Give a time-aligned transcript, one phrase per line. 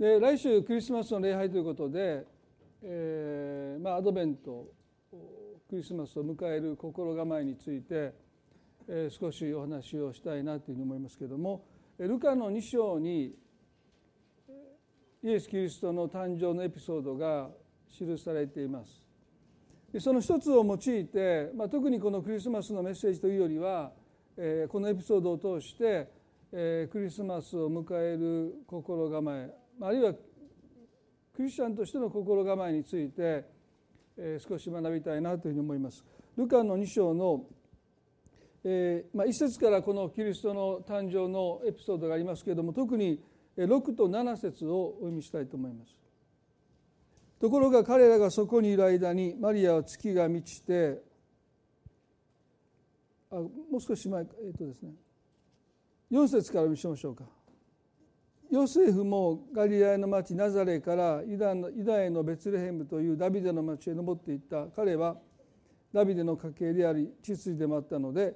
[0.00, 2.24] で来週クリスマスの礼拝ということで、
[2.82, 4.68] えーまあ、アドベント
[5.68, 8.14] クリスマスを迎える心構えについて、
[8.88, 11.66] えー、少しお話をしたいなというふうに思いますけれども
[11.98, 13.34] ルカの2章に
[15.22, 17.50] イエス・キリストの誕生のエピソードが
[17.90, 19.06] 記されています。
[19.98, 23.92] その一つを用いて、まあ、特にこのクリスマスのメッセージというよりは、
[24.38, 26.08] えー、このエピソードを通して、
[26.52, 30.12] えー、クリスマスを迎える心構えあるいは
[31.34, 33.44] クリスチャンとしての心構えについて、
[34.46, 36.04] 少し学びたいなというふうに思います。
[36.36, 37.46] ルカの2章の、
[38.64, 43.22] えまあ、一節からこのキリストの誕生のエピソードがありますけれども特に
[43.56, 45.98] 6と7節をお読みしたいと思います。
[47.40, 51.00] ところが彼らがそこにいる間にマリアは月が満ちて
[53.30, 54.92] あもう少し前えっ、とですね
[56.10, 57.24] 4節から見しましょうか。
[58.50, 65.16] ヨセフもガリラヤの町ナザレからユダのユダへのベツレヘムというダビデの町へ登っていった彼は
[65.92, 68.34] ダビデの家系であり血筋でもあったので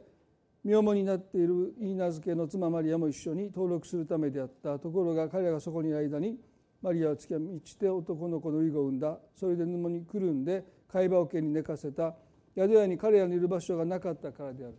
[0.63, 6.39] 身重になっている言い名付けの妻マリアも一緒に登録するためであったところが彼らがそこにいる間に
[6.81, 9.19] マリアは月が満ちて男の子の遺語を産んだ。
[9.35, 12.15] それで布にくるんで貝羽桶に寝かせた。
[12.55, 14.75] 宿屋に彼らのいる場所がなかったからである。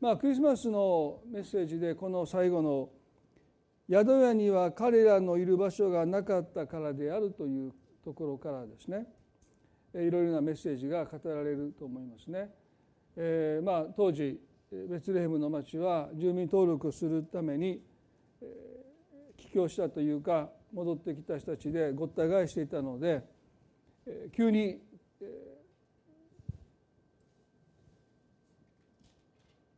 [0.00, 2.90] まあクリスマスのメッセージでこの最後の
[3.88, 7.72] 「宿屋には彼らのいる場所がなかったからであるという
[8.04, 9.06] ところからですね
[9.94, 12.50] いろいろなメッセージが語られると思いますね。
[13.16, 14.40] えー、まあ当時
[14.70, 17.80] ベツレヘムの町は住民登録するために
[19.36, 23.22] 帰郷したというか戻ってきた人たちでごった返していたので
[24.34, 24.80] 急に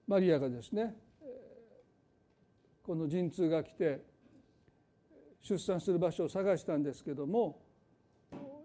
[0.06, 0.94] マリアがですね
[2.86, 4.00] この陣痛が来て
[5.42, 7.58] 出産する場所を探したんですけども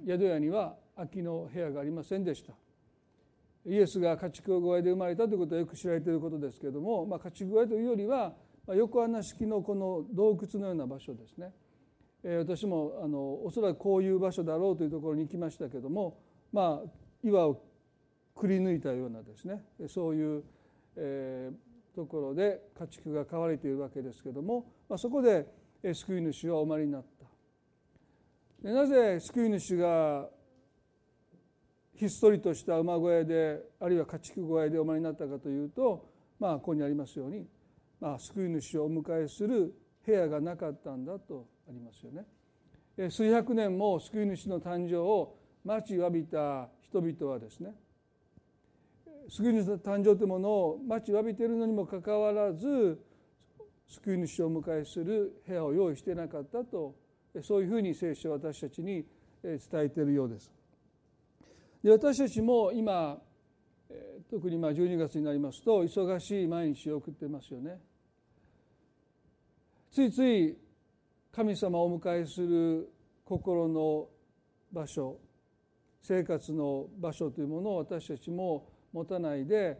[0.05, 2.53] 宿屋には空きの部屋がありませんでした。
[3.65, 8.33] イエスが家畜小屋で生まれたということはよく知られていることですけれども、まあ、家畜小屋というよりは
[8.67, 11.51] 横穴式のこの洞窟のような場所ですね。
[12.23, 16.19] え私もあのおそらくこういう場所だろうというところに行きましたけども
[16.51, 16.89] まあ
[17.23, 17.59] 岩を
[18.35, 20.43] くり抜いたようなですねそういう、
[20.95, 25.47] えー、ところで家畜が飼われているわけですけども、まあ、そこで
[25.93, 30.27] 救い主はお生まれになったでなぜ救い主が
[31.95, 36.07] ひっそりとした馬小屋であるいは家畜小屋でお生まれになったかというと
[36.39, 37.45] まあここにありますように、
[37.99, 39.73] まあ、救い主をお迎えする
[40.05, 42.25] 部屋がなかったんだとありますよね。
[43.09, 47.73] 数百年も救い主の誕生を待ちわびた人々はですね
[49.29, 52.99] 救い主の誕生というものを待ちわびているのにもかかわらず
[53.87, 56.95] 救い主をお迎えする部屋を用意してなかったと
[57.43, 59.05] そういうふうに聖書は私たちに
[59.43, 60.51] 伝えているようです。
[61.83, 63.19] で私たちも今
[64.29, 67.79] 特にまあ12月になりますと忙しい毎日を送ってますよね。
[69.91, 70.57] ついつい
[71.31, 72.89] 神様をお迎えする
[73.25, 74.07] 心の
[74.71, 75.17] 場所
[76.01, 79.79] 生活の場所というものを私たちも持たないで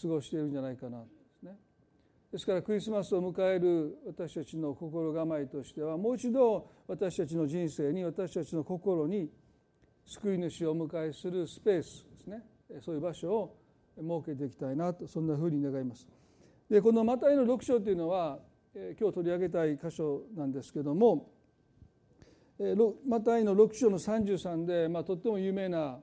[0.00, 1.06] 過ごしているんじゃないかなで
[1.40, 1.56] すね。
[2.32, 9.30] ですからクリスマスを迎える私たちの心構えとしてはもう一度私たちの人生に私たちの心に
[10.06, 12.42] 救い主をお迎えするスペースですね
[12.80, 13.56] そういう場所を
[13.96, 16.06] 設けていきたいなとそんなふうに願います。
[16.70, 18.38] でこのマタイの6章というのは
[18.74, 21.28] 今日取り上げたい箇所なんですけども
[23.06, 25.98] マタイの6章の33で、まあ、とっても有名な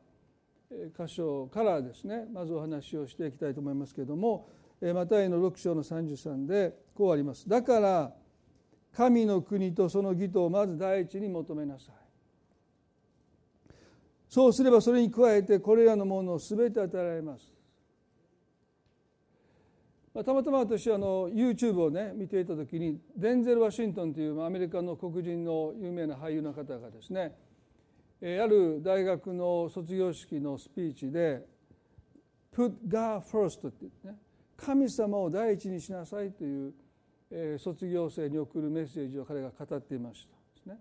[0.69, 4.47] 箇所からですねまずお話をしていきたいと思いますけれども
[4.81, 7.50] マタイの6章の33でこうあります。
[7.50, 8.13] だから
[8.94, 11.96] 神の国とその義とをまず第一に求めなさい。
[14.29, 17.52] そうすればそれに加えてこれらのものを全て与えられます。
[20.13, 27.35] まあたまたま私あの YouTube をね見ていた時にデンゼル・ワシントンというアメリカの黒人の有名な俳優の方がですね
[28.22, 31.46] ある大学の卒業式のスピーチで
[32.54, 34.18] 「Put God first」って言ってね
[34.58, 36.74] 神様を第一にしなさいという
[37.58, 40.28] 卒業生に送るメッセージを彼が語っていまし
[40.66, 40.74] た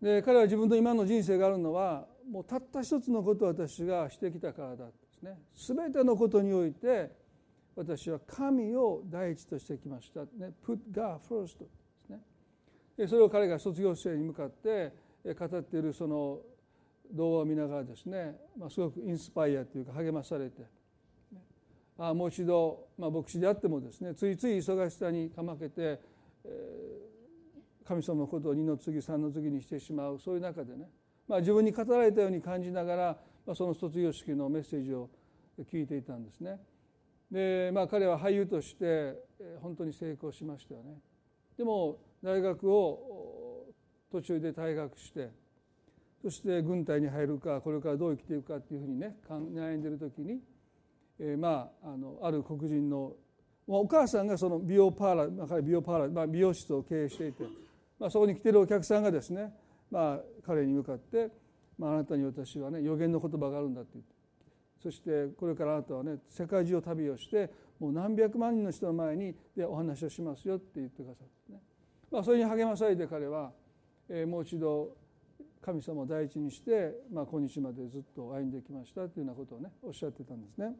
[0.00, 0.22] でね。
[0.22, 5.38] 彼は自分の今の人生があるのはもうたった一つのことを私がしてきたからだですね。
[5.76, 7.10] 全てのことにおいて
[7.74, 10.20] 私は神を第一としてきました。
[10.20, 12.20] ね、Put God first ですね。
[12.96, 14.92] でそれを彼が卒業生に向かって
[15.24, 16.40] 語っているその
[17.12, 20.62] 動画を見ながらですね、まあ、すごくインスパイアというか励まされて
[21.98, 26.00] あもう一度、まあ、牧師であってもですねついつい忙しさにかまけて、
[26.44, 27.02] え
[27.84, 30.88] 神様のことを二の次三の次にしてしまうそういう中でね、
[31.28, 33.16] まあ、自分に語られたように感じながら、
[33.46, 35.10] まあ、その卒業式のメッセージを
[35.70, 36.58] 聞いていたんですね。
[37.30, 39.14] でまあ彼は俳優として
[39.60, 40.98] 本当に成功しましたよね。
[41.56, 43.41] でも大学を
[44.12, 45.30] 途中で退学して
[46.22, 50.38] そして軍隊に入るかこれからどう生きていくかっていうふうにね悩んでる時に、
[51.18, 53.14] えー、まああのある黒人の
[53.66, 57.44] お母さんがその美容パーラー、まあ、美容パーラー、まあ、美容室を経営していて、
[57.98, 59.52] まあ、そこに来てるお客さんがですね、
[59.90, 61.30] まあ、彼に向かって、
[61.78, 64.12] まあ、あなたに私はね予言の言葉があるんだって言って
[64.82, 71.60] そしてこれからあなたはね世界中を旅をしてもう何百万人の人の前にでお話をしますよって言ってくださってね、
[72.10, 73.52] まあ、それに励まされて彼は、
[74.14, 74.94] え、もう一度
[75.62, 80.72] 神様を第一にして、まあ、今日までずっと歩んできましたというようなことをねおっしゃってたんですね。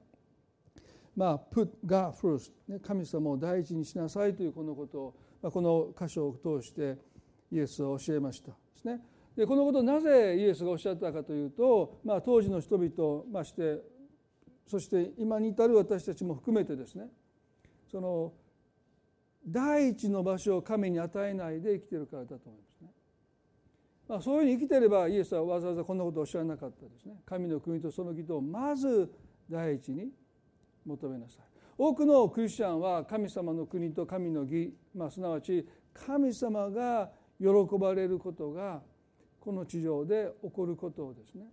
[1.17, 6.97] まあ、put God first、ね、神様を第一にしなさいというこのことを、まあ、この箇所を通して
[7.51, 9.01] イエスは教えましたですね。
[9.37, 13.81] でこのことをなぜイエスがおっしゃったかというと、まあ、当時の人々まして
[14.67, 17.07] そして今に至る私たちも含めてですね
[17.91, 18.33] その
[19.47, 22.89] 第一の場所を神に与えないで生きてるからだと思いますね。
[24.09, 27.15] まあ、そういうふうに生きてればイエスはわざわざこんなことをおっしゃらなかったですね。
[27.25, 29.11] 神の国とその義とをまず
[29.49, 30.11] 第一に
[30.85, 31.53] 求めなさい。
[31.79, 37.11] 多くのクリスチャンは神様の国と神の義、まあ、すなわち神様が
[37.41, 38.83] 喜ばれることが
[39.41, 41.45] この地上で起こることをですね、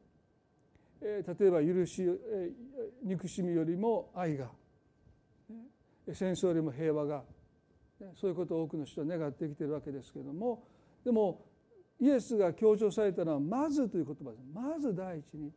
[1.02, 2.52] えー、例えば許し、えー、
[3.04, 4.50] 憎しみよりも愛が、
[5.50, 5.56] ね、
[6.13, 7.24] 戦争よりも平和が、
[8.00, 10.63] ね、そういうことを多くの人は願ってきているわけですけれども。
[11.04, 11.42] でも
[12.00, 15.51] イエスが強調されたのは「まず」という言葉ですまず第一に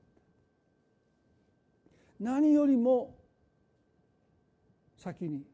[2.19, 3.17] 何よりも
[4.97, 5.45] 先に。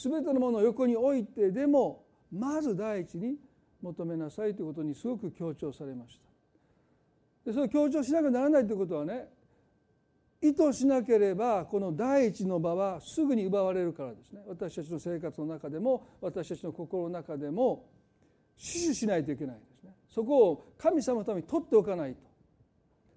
[0.00, 3.36] 全てのものを横に置いてでもまず第一に
[3.82, 6.28] 求めなさいということにすごく強調されました。
[7.46, 9.28] でそれを強調しなきゃならないということはね
[10.40, 14.42] 意図しなければこの第一の場はすぐに奪われるからですね。
[14.46, 17.86] 私たちの生活の中でも私たちの心の中でも
[18.58, 19.94] 死守しないといけないですね。
[20.10, 22.20] そこを神様のために取っておかないと。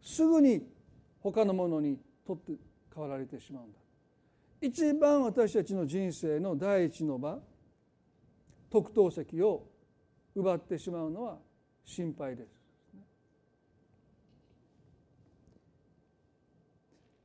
[0.02, 0.62] すぐに
[1.20, 2.62] 他のものに取って
[2.96, 3.80] 代わられてしまうんだ。
[4.62, 7.40] 一番私たちの人生の第一の場
[8.70, 9.68] 特等席を
[10.36, 11.38] 奪ってしまうのは
[11.84, 12.62] 心配です。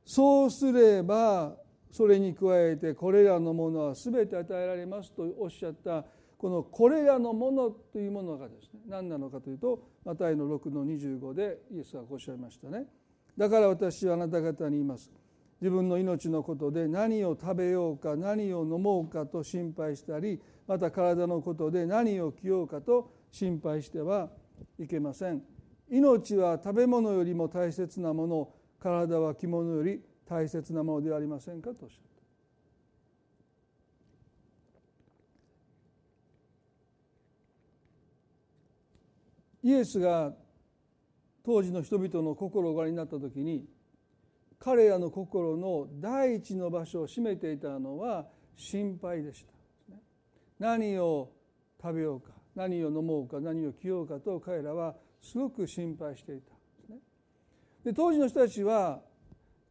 [0.05, 1.55] そうすれば
[1.91, 6.05] それに加えてこれらのものは全て与えられますとおっしゃった
[6.37, 12.85] このこれらのものというものがですね何なのかというとマタイの6の25でイエスはおっしゃいましたね。
[13.37, 15.11] だから私はあなた方に言います。
[15.59, 24.29] 自分の命のことで何を食べようか何を飲もうかと心配したりまた体のことで何を着ようかと心配しては
[24.79, 25.41] いけません
[25.89, 28.49] 命は食べ物よりも大切なもの
[28.79, 29.99] 体は着物より
[30.29, 32.06] 大切なものではありませんかとおっしゃっ
[39.67, 40.31] イエスが
[41.43, 43.65] 当時の人々の心をご覧になった時に
[44.57, 48.25] 彼らの心の第一の場所を占めていたのは
[48.55, 49.51] 心配でした。
[50.57, 51.29] 何を
[51.81, 56.53] 食べようか何を飲もうか何を着ようかと彼らはすごく心配していた
[57.83, 59.01] で当時の人たちは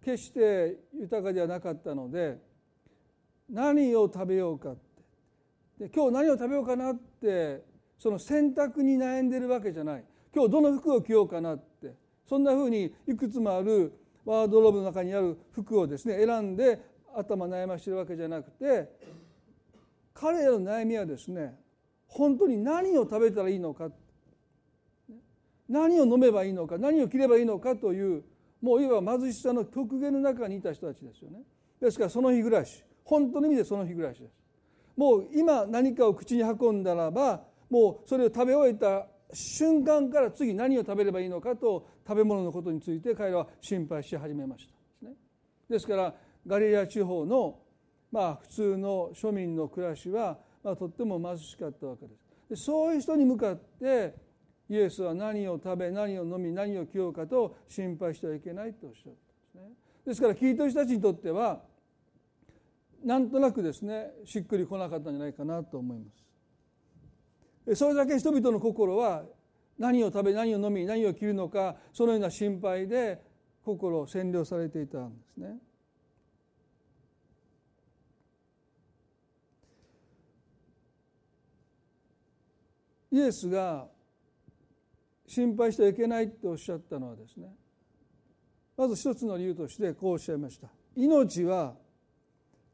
[0.04, 2.37] 決して豊かではなかったので
[3.49, 4.76] 何を食べようかっ
[5.78, 10.05] てで今日何を食べようかなってその選択に悩んでるわけじゃない。
[10.35, 11.95] 今日どの服を着ようかなって。
[12.29, 13.93] そんなふうにいくつもある
[14.25, 16.81] ワードローブの中にある服をですね選んで
[17.15, 18.91] 頭悩ましてるわけじゃなくて
[20.12, 21.55] 彼らの悩みはですね
[22.09, 23.91] 本当に何を食べたらいいのか。
[25.69, 26.79] 何を飲めばいいのか。
[26.79, 28.23] 何を着ればいいのかという
[28.61, 31.41] もういわば貧しさの極限の中にいた人たちですよね。
[31.81, 32.83] ですからその日暮らし。
[33.05, 34.33] 本当の意味でその日暮らしです。
[34.97, 45.08] もう今何かを口に運んだらばもうそれを食べ終えた瞬間から次何を食べればいいのかと食べ物のことについて彼らは心配し始めました
[45.68, 46.14] ですから
[46.46, 47.58] ガリレア地方の
[48.12, 52.20] まあ普通の庶民の暮らしはまあとっても貧しかったわけです。
[52.50, 54.14] でそういう人に向かって
[54.68, 59.18] イエスは何を食べ何を飲み何を着ようかと心配してはいけないとおっしゃったんで
[59.50, 59.73] すね。
[60.06, 61.62] ですから聞いてる人たちにとっては
[63.04, 66.25] なんとなくですねしっくりこなかったんじゃないかなと思います。
[67.75, 69.25] それだけ人々の心は
[69.78, 73.20] 何を食べ何を飲み何を着るのかそのような心配で
[73.64, 75.58] 心を占領されていたんですね。
[83.11, 83.87] イエスが
[85.26, 87.49] 心配してはいけないっておっしゃったのはですね
[88.76, 91.75] まず一つの理由としてこうおっしゃいました命は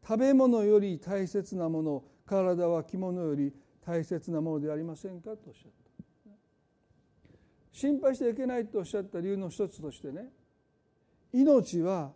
[0.07, 3.53] 食べ物より大切なもの体は着物より
[3.85, 5.31] 大切なものではありませんか？
[5.31, 5.73] とおっしゃっ
[6.25, 6.31] た。
[7.73, 10.27] 心配してはいけないとおっしゃった理由の一つとしてね
[11.33, 12.13] 命は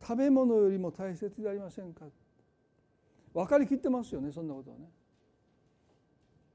[0.00, 2.06] 食べ物よりも大切でありませんか？
[3.34, 4.84] 分かりきってますよねそんなことはね。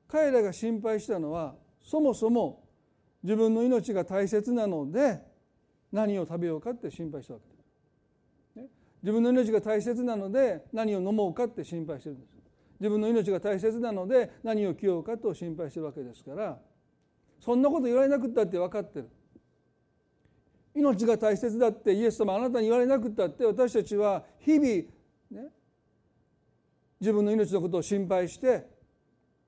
[0.08, 2.64] 彼らが心配したのはそもそも
[3.24, 5.20] 自分の命が大切なので
[5.92, 8.68] 何を食べようかって心配したわけです、ね、
[9.02, 12.35] 自分の命が大切なので何を飲もうかって心配してるんです。
[12.80, 16.58] 自分の命が大切なので何を着ようかと心配してるわけですから
[17.40, 19.10] そんなこと言われなくったって分かってる
[20.74, 24.68] 命が大切だってイエス様あなたに言われなくったって私たちは日々
[25.32, 25.50] ね
[27.00, 28.66] 自分の命のことを心配して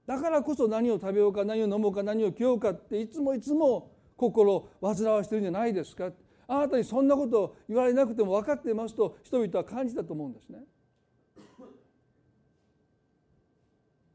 [0.05, 6.11] だからこそ何を食べようか何を飲もうか何を着ようかっていつもいつも心を煩わしてるんじゃないですか
[6.47, 10.59] あなたにそんなことを言われなくても分かっていますと人々は感じたと思うんですね。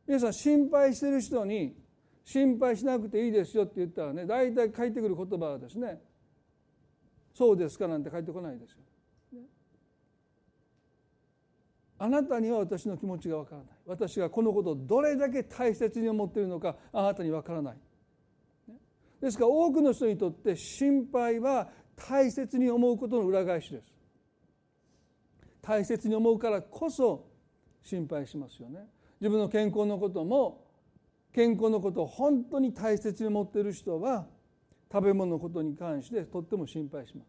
[0.06, 1.76] 皆さん心配してる人に
[2.24, 6.00] 心配しなくていいですよって言ったらね大体返ってくる言葉はですね。
[7.34, 8.78] そうですかなんて返ってこないですよ。
[11.98, 13.66] あなたには私の気持ちがわからない。
[13.86, 17.76] 私がこのことをどれだけ大切に思っているのかあなたにわからない。
[19.20, 23.86] ですから多くの人にとって心配は大切に思うことの裏返しです。
[25.62, 27.28] 大切に思うからこそ
[27.82, 28.80] 心配しますよね。
[29.22, 30.66] 自分の健康のことも
[31.32, 34.26] 健康のことを本当に大切に思っている人は
[34.92, 37.28] 食べ物のことに関してとっても心配します、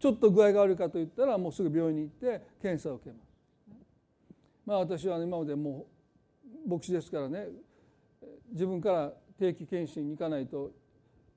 [0.00, 3.28] ちょっと具合が悪いかといったらもうすぐ病院に行って検査を受けます。
[4.64, 5.86] まあ私は今までも
[6.66, 7.48] う牧師ですからね
[8.52, 10.70] 自分から定期検診に行かないと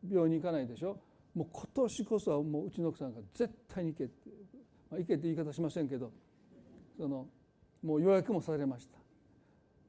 [0.09, 0.97] 病院に行かないでしょ。
[1.33, 4.29] もう今年こそはもううちの奥さんが絶対に行けって、
[4.89, 6.13] まあ、行けって言い方しませんけど
[6.97, 7.27] その
[7.85, 8.97] もう予約もされました。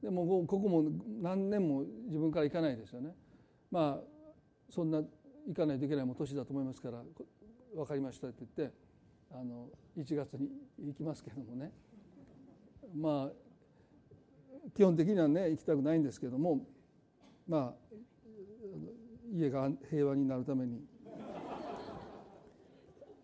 [0.03, 0.83] でもここも
[1.19, 3.15] 何年も自分から行かないですよね。
[3.71, 4.03] まあ
[4.69, 5.01] そんな
[5.47, 7.01] 行かないといけないも年だと思いますから
[7.73, 8.75] 分かりましたって言って
[9.31, 10.49] あの1月に
[10.85, 11.71] 行きますけどもね。
[12.95, 13.47] まあ
[14.75, 16.65] 基本的にはね行きたくないんですけども
[17.47, 17.95] まあ
[19.33, 20.81] 家が平和になるために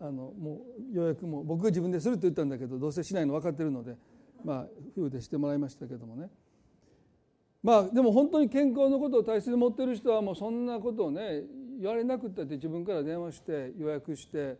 [0.00, 3.96] あのもう予約も僕が自分ですると言ったんだけどどうせしないの分かってるので
[4.44, 6.30] まあ夫婦でしてもらいましたけどもね。
[7.62, 11.42] まあでも本当に健康のことを大切に持ってる人はもうそんなことをね
[11.80, 14.58] 言われなくったって自分から電話して予約して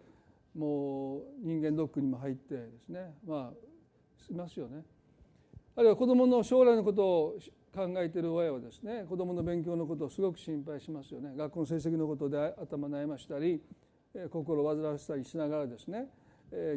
[0.56, 3.14] もう人間ドックにも入ってですね。
[3.26, 4.82] まあしますよね。
[5.76, 7.38] あるいは子どもの将来のことを
[7.74, 11.34] 考えている親はですね子どもの勉強のことをすごく心配しますよね。
[11.36, 13.60] 学校の成績のことで頭悩ましたり
[14.30, 16.08] 心を煩わせたりしながらですね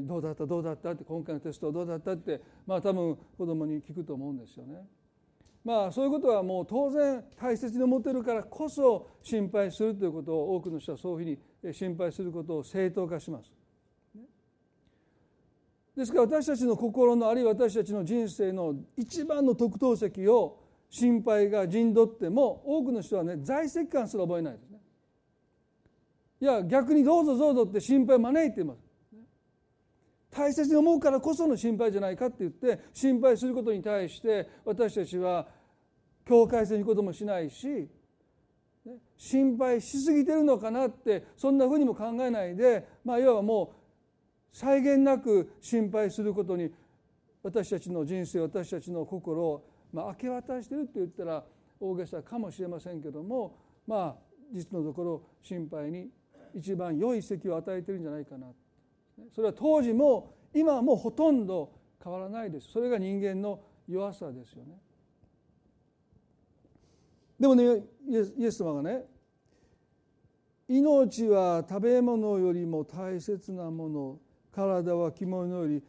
[0.02, 4.88] どうだったどうだったって今回のテストどうだったってまあ多分子どもに聞くと思うんですよね。
[5.64, 13.52] まあそういうことはもう当然大切に思ってるからこそ心配するということを多くの人はそういうふうに心配することを正当化します。
[15.96, 20.60] ですから私たちの心のあるいは私たちの人生の一番の特等席を
[20.90, 24.80] 心配が陣取っても多くの人はね在籍感すら覚えないですね。
[26.40, 28.87] いや逆にどうぞどうぞって心配を招いています。
[30.32, 35.48] 大切に思うからこその心配じゃないかって言って心配することに対して私たちは
[36.28, 37.88] 境界線に行くこともしないし、
[39.18, 43.74] 心配しすぎてるのかなってそんなふうにも考えないでまあいわばも
[44.54, 46.72] う際限なく心配することに
[47.44, 51.44] 私たちの人生私たちの心を、まあ、明け渡してるって言ったら
[51.80, 53.56] 大げさかもしれませんけども
[53.86, 56.10] まあ実のところ心配に
[56.54, 58.48] 一番良い席を与えてるんじゃないかな
[59.34, 61.72] それは当時も今もほとんど
[62.04, 62.70] 変わらないです。
[62.72, 64.80] それが人間の弱さですよね。
[67.40, 69.06] でもねイエス様がね
[70.68, 74.20] 命は食べ物よりも大切なもの
[74.52, 75.84] 体は着物より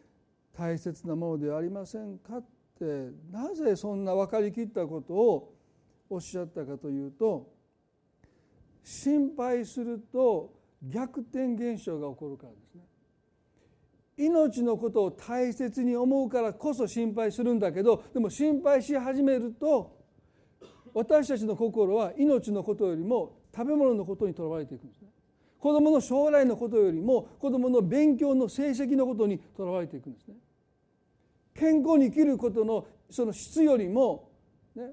[0.57, 2.39] 大切なものではありませんか？
[2.39, 2.45] っ
[2.79, 5.55] てなぜそんな分かりきったことを
[6.11, 7.51] おっしゃったかというと
[8.85, 12.83] 心配すると逆転現象が起こるからですね。
[14.19, 19.97] 命のことを大切に思うからこそ心配するんだけどでも心配し始めると
[20.93, 25.09] 私たちの心は命のことよりも食べ物のことにとらわれていくんですね。
[25.59, 30.35] 子どもの将来のことよりも子どもの勉強の成績のことにとらわれていくんですね。
[31.55, 34.31] 健康に生きることのその質よりも、
[34.75, 34.93] ね、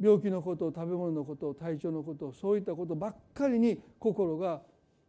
[0.00, 4.62] 病気のこと食べ物のこと体調のことそういったことばっかりに心が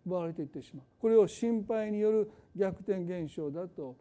[0.07, 0.85] 奪われていってしまう。
[0.99, 3.95] これを心配による逆転現象だと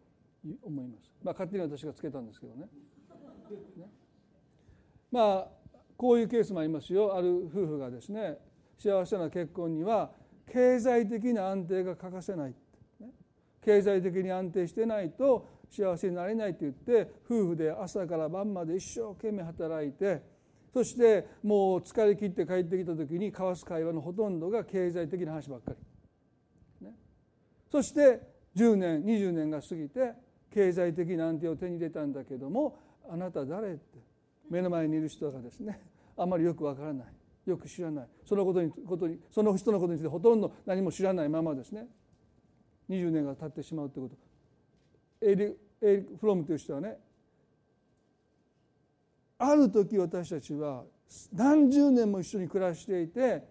[0.62, 2.68] 思います、まあ、勝手に私がつけたんですけどね。
[3.76, 3.86] ね。
[5.10, 5.48] まあ
[5.96, 7.16] こういうケースもありますよ。
[7.16, 8.38] ある夫婦がですね
[8.78, 10.10] 幸せな結婚には
[10.46, 12.54] 経済的な安定が欠かせない、
[13.00, 13.08] ね、
[13.64, 20.22] 経済的に安定してないと幸せになれないと言って夫婦で朝から晩まで一生懸命働いて
[20.72, 25.76] そしてもう疲れ切って帰ってきた時に交わす会話のほとんどが経済的な話ばっかり、
[27.70, 28.20] そして
[28.56, 30.14] 10年20年が過ぎて
[30.52, 32.78] 経済的な安定を手に入れたんだけども
[33.10, 33.98] あなた誰って
[34.50, 35.80] 目の前にいる人がですね
[36.16, 37.06] あまりよくわからない
[37.46, 41.86] よく知らないそのことにことにその人のことについてほとんど何も知らないままですね
[42.88, 44.14] 20年が経ってしまうというこ
[45.20, 45.26] と。
[45.26, 46.96] エリエリフロムという人はね
[49.38, 50.84] ある時私たちは
[51.32, 53.44] 何十年も一緒に暮らしていて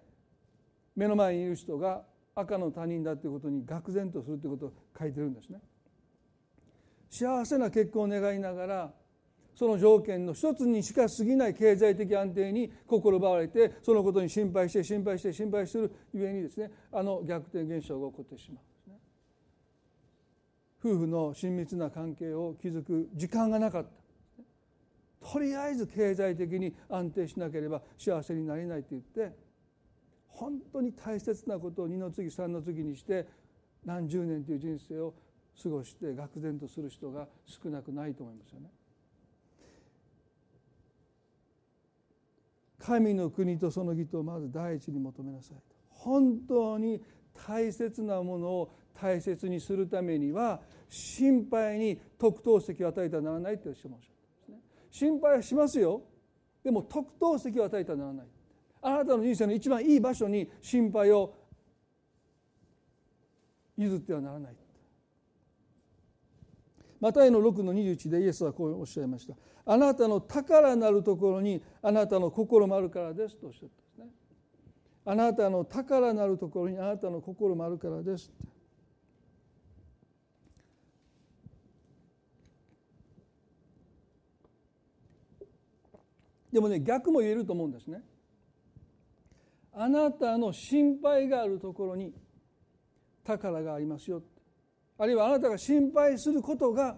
[0.96, 2.04] 目の前にいる人が
[2.36, 5.60] 赤の他人だということに愕然とするということを書いてるんですね。
[7.10, 8.94] 幸せな結婚を願いながら
[9.56, 19.00] その条件の一つにしか過ぎない経済的安定に心奪われてそのことに心配して心配して心配するゆえにですねあの逆転現象が起こってしまうんですね。
[20.84, 23.84] 夫婦の親密な関係を築く時間がなかっ
[25.22, 29.45] たとりあえず経済的に安定しなければ幸せになれないと言って
[30.36, 33.25] 本当に大切なことを二の次三の次にして
[33.86, 35.13] 何十年という人生を
[35.62, 38.70] 過ごして愕然とする人が少なくないと思いますよね。
[42.80, 45.58] 神の国とその義とをまず第一に求めなさい
[45.89, 47.01] 本当に
[47.48, 54.13] 大切なものを大切にするためには心配に特等席を与えてはならないとおっしゃいました
[54.92, 56.04] 心配はしますよ。
[56.63, 58.27] でも特等席を与えてはならない。
[58.88, 61.33] あなたの人生の一番いい場所に心配を
[63.75, 64.55] 譲ってはならない。
[67.00, 69.33] マタイの6の21でイエスはこうおっしゃいました。
[69.66, 74.14] あなたの宝なるところにあなたの心もあるからですとおっしゃったんですね。
[75.03, 78.31] あなたの宝なるところにあなたの心もあるからです
[86.53, 88.03] でもね逆も言えると思うんですね。
[89.75, 92.14] あなたの心配があるところに
[93.24, 94.22] 宝がありますよ
[94.98, 96.98] あるいはあなたが心配することが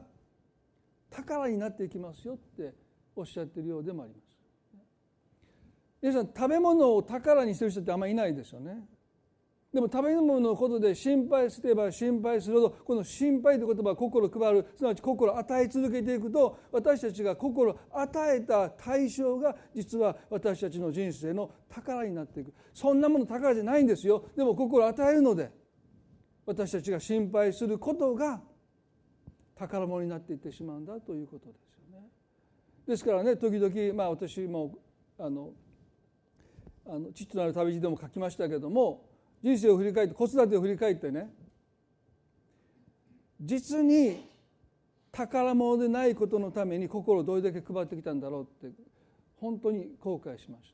[1.10, 2.74] 宝になっていきますよって
[3.16, 4.28] おっしゃってるようでもあります。
[6.00, 8.88] 皆さん食べ物を宝にしてる人ってあんまりいないですよね。
[9.78, 25.52] でも食べ物のことで心配すれば心配するほどこの心配という言葉は心配るすなわち心を与え続けていくと私たちが心を与えた対象が実は私たちの人生の宝になっていくそんなもの宝じゃないんですよでも心を与えるので
[26.48, 28.42] 私たちが心配することが
[29.60, 32.08] 宝物になっていってしまうんだということですよね。
[32.88, 34.74] ですからね時々まあ私も
[35.20, 35.52] あの
[36.88, 39.07] あの父となる旅路でも書きましたけども
[39.44, 41.32] 人生を振り返って子育てを振り返ってね。
[43.40, 44.26] 実に
[45.12, 48.76] 宝物でないことのために心をどれだけ配ってきたんだろうって
[49.40, 50.74] 本当に後悔しまし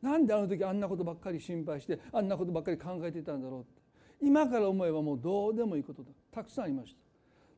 [0.00, 0.08] た。
[0.08, 3.82] なんであの時あんなことばっかり心配してあんなことばっかり考えていたんだろうって。
[4.20, 6.10] 今から思えばもうどうでもいいことだ。
[6.30, 6.94] たくさんありまし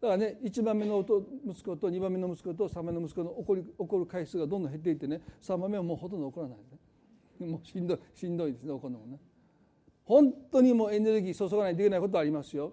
[0.01, 0.09] た。
[0.09, 1.05] だからね1番目の
[1.47, 6.59] 息子と2番目の息子と3番目の息子の怒り怒る回数がどんどん減っていってね3番目はもうほとんど怒らない
[7.41, 7.47] ね。
[7.51, 9.19] もうしんどいしんどいですね怒るのもね。
[10.07, 12.73] 本当にもうエネルギー注がないといけないことはありますよ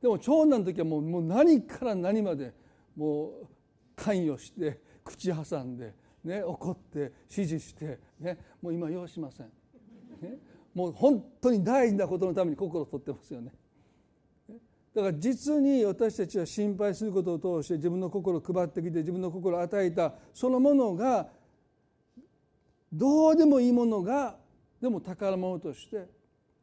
[0.00, 2.52] でも長男の時はもうもう何から何まで
[2.96, 3.46] もう
[3.94, 9.46] 関与して口挟んで、ね、怒って指示して、ね、もう今要しません。
[10.20, 10.38] ね
[10.74, 13.52] もう本当に大事なことのために心を取ってますよね。
[14.94, 21.28] だから実に私たちは心配することを通して自分の心を配ってきて自分の心を与えたそのものが
[22.92, 24.36] どうでもいいものが
[24.82, 26.06] でも宝物として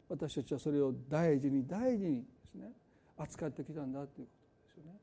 [0.09, 2.71] 私たちはそれを大事に大事にですね
[3.17, 4.99] 扱ってきたんだということですよね。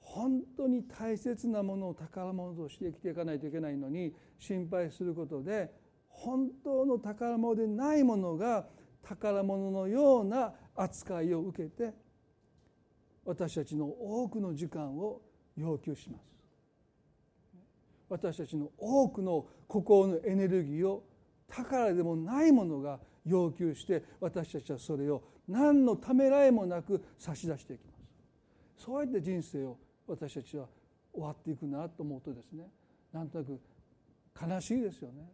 [0.00, 5.72] 本当に大切なものを宝物として生きていかないといけないのに心配することで
[6.08, 8.66] 本当の宝物でないものが
[9.02, 11.94] 宝物のような扱いを受けて
[13.24, 15.22] 私たちの多くの時間を
[15.56, 16.30] 要求します
[18.08, 21.04] 私たちの多くの心のエネルギーを
[21.48, 27.92] 宝でもないものが要求して私たちはそれを何のためらいもなく差し出していきま
[28.78, 28.84] す。
[28.84, 30.66] そうやって人生を私たちは
[31.12, 32.64] 終わっていくなと思うとですね
[33.12, 33.60] なんとなく
[34.48, 35.30] 悲しいですよね。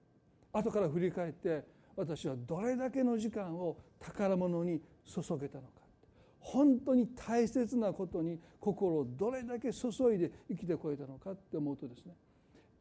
[0.53, 5.87] 後から振り返って私はどれだけの時間を宝物に注げたのか。
[6.41, 12.15] 本当に大切なことに心をどれだけ注いで生きてこれたのかって思うとですね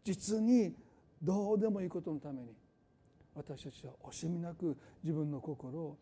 [0.04, 0.76] 実に
[1.20, 2.50] どうでもいいことのために
[3.36, 5.98] 私たちは惜しみなく自分の心を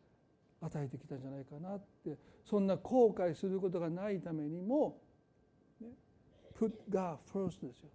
[0.61, 4.97] 与えてきたんじゃないかなってそんな後悔することがないためにも、
[6.57, 7.89] Put God first ですよ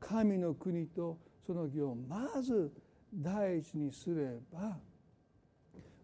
[0.00, 2.72] 神の国とその義をまず
[3.14, 4.76] 第一にすれば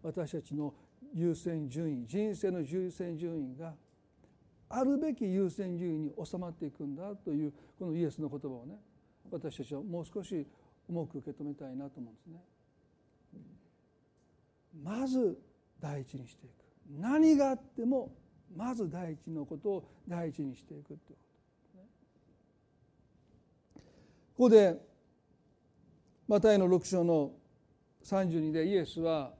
[0.01, 0.73] 私たちの
[1.13, 3.73] 優先順位人生の優先順位が
[4.69, 8.79] あるべき優先順位に収まっていくんだというこのイエスの言葉をね
[9.29, 10.47] 私たちはもう少し
[10.87, 12.39] 重く受け止めたいなと思うんですね。
[14.83, 15.37] まず
[15.79, 16.53] 第一にしていく
[16.99, 18.11] 何があっても
[18.55, 21.21] まず第一のことを第一にしていくということ。
[24.41, 24.81] ここで
[26.27, 27.31] マタイの6章の
[28.03, 29.33] 32でイエスは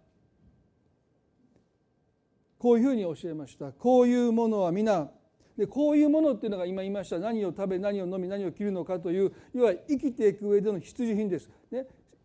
[2.59, 5.09] こういうふうに教えましたこういうものは皆
[5.57, 11.49] でこういうものっていうのが今言いました何を食べ何を飲み何を着るのかという要は生きていく上での必需品です。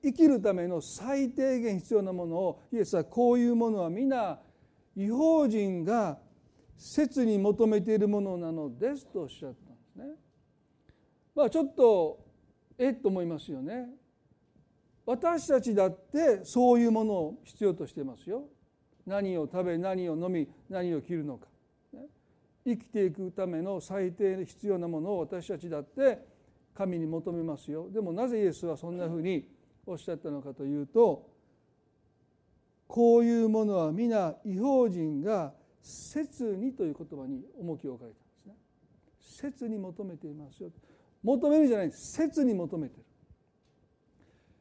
[0.03, 4.39] 生きるための最低限必要なものをイエスはこういうものは皆
[4.97, 6.19] 違法人が
[6.77, 10.05] 切に求めているものなのですとおっしゃったんですね。
[11.35, 12.25] まあちょっと
[12.79, 13.89] えっと思いますよね。
[15.05, 18.45] 私たちだってそういうものを必要としてますよ。
[19.07, 21.47] 何を食べ何を飲み何を着るのか、
[22.65, 26.19] 生きていくための最低必要なものを私たちだって
[26.75, 29.49] 神に求めますよでもなぜイエスはそんなふうに
[29.87, 31.29] おっしゃったのかというと
[32.87, 38.55] こういうものは皆違法人が切にという言葉に重きを置かれたんですね。
[39.21, 40.71] 切に求めていますよ。
[41.23, 43.05] 求めるじゃない切に求めてる。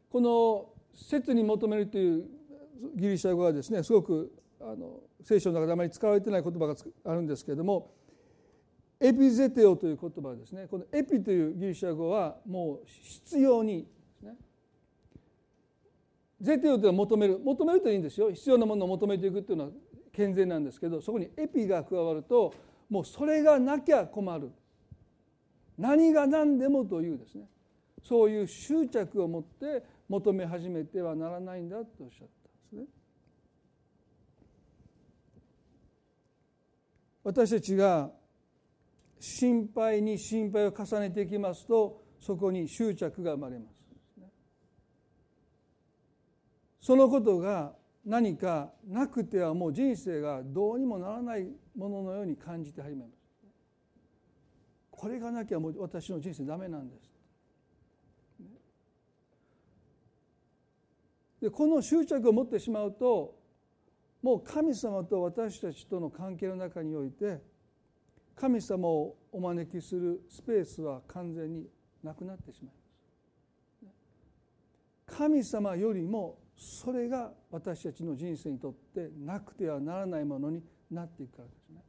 [0.10, 2.26] この切に求めるという
[2.96, 7.92] ギリシャ語はですねすごくあの聖書の中であまり使われてない言葉があるんですけれども
[9.00, 10.68] エピゼテオという言葉ですね。
[10.70, 13.88] このエピというギリシャ語はもう必要に
[16.46, 19.72] ねゼテオというのは求める求めるといいんですよ必要なものを求めていくっていうのは
[20.14, 22.54] 健全なんですけどそこにエピが加わると
[22.90, 24.52] もうそれがなきゃ困る
[25.78, 27.46] 何が何でもというですね
[28.04, 32.84] そういう執着を持って求め始めてはならないんだとおっしゃったんですね。
[37.24, 38.12] 私たちが
[39.20, 43.75] 心配に心配を重ねていきますとそこに執着が生まれます。
[46.86, 47.74] そのことが
[48.06, 53.18] 何かなくてはもう人生がどうにもならないもののように感じて始めます。
[54.92, 57.10] これがなきゃもう私の人生ダメなんです。
[61.42, 63.36] でこの執着を持ってしまうと
[64.22, 67.42] もう神様と私たちとの関係の中において
[68.36, 71.66] 神様をお招きするスペースは完全に
[72.04, 72.74] なくなってしまい
[73.86, 73.92] ま
[75.08, 81.82] す神様よりもそれが私たちの人生にとってなくてはならないものになっていくからですね。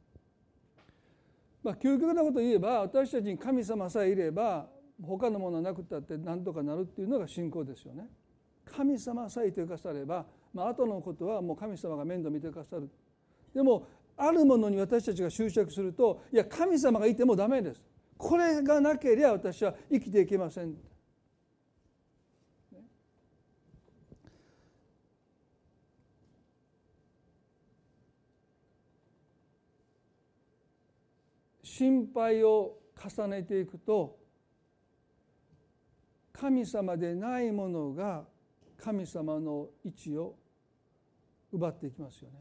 [1.63, 4.67] まあ、究極なことを言えば私たちに神様さえいれば
[5.01, 8.07] 他のものはなくたって何とかなるっていうのが信仰ですよね。
[8.65, 12.89] 神様さえいてくだされば、まあ後のことはもう神様が面倒見てくださる
[13.53, 17.83] でもあるものに私たちが執着するといや神様がいてもダメです
[18.17, 20.73] これがなければ私は生きていけません
[31.67, 34.17] 心配を重ねていくと
[36.31, 38.23] 神様でないものが
[38.77, 40.35] 神様の位置を
[41.51, 42.35] 奪っていきますよね。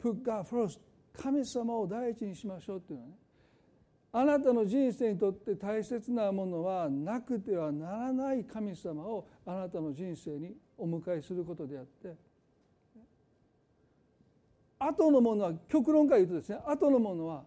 [0.00, 0.78] Put God first
[1.12, 3.16] 神様を第一にしましょうっていうのはね
[4.12, 12.16] あなたの人生にとって大切なものはなくてはならない神様をあなたの人生にお迎えすることであって
[14.86, 17.42] 後のものは極論から言うとですね後のものは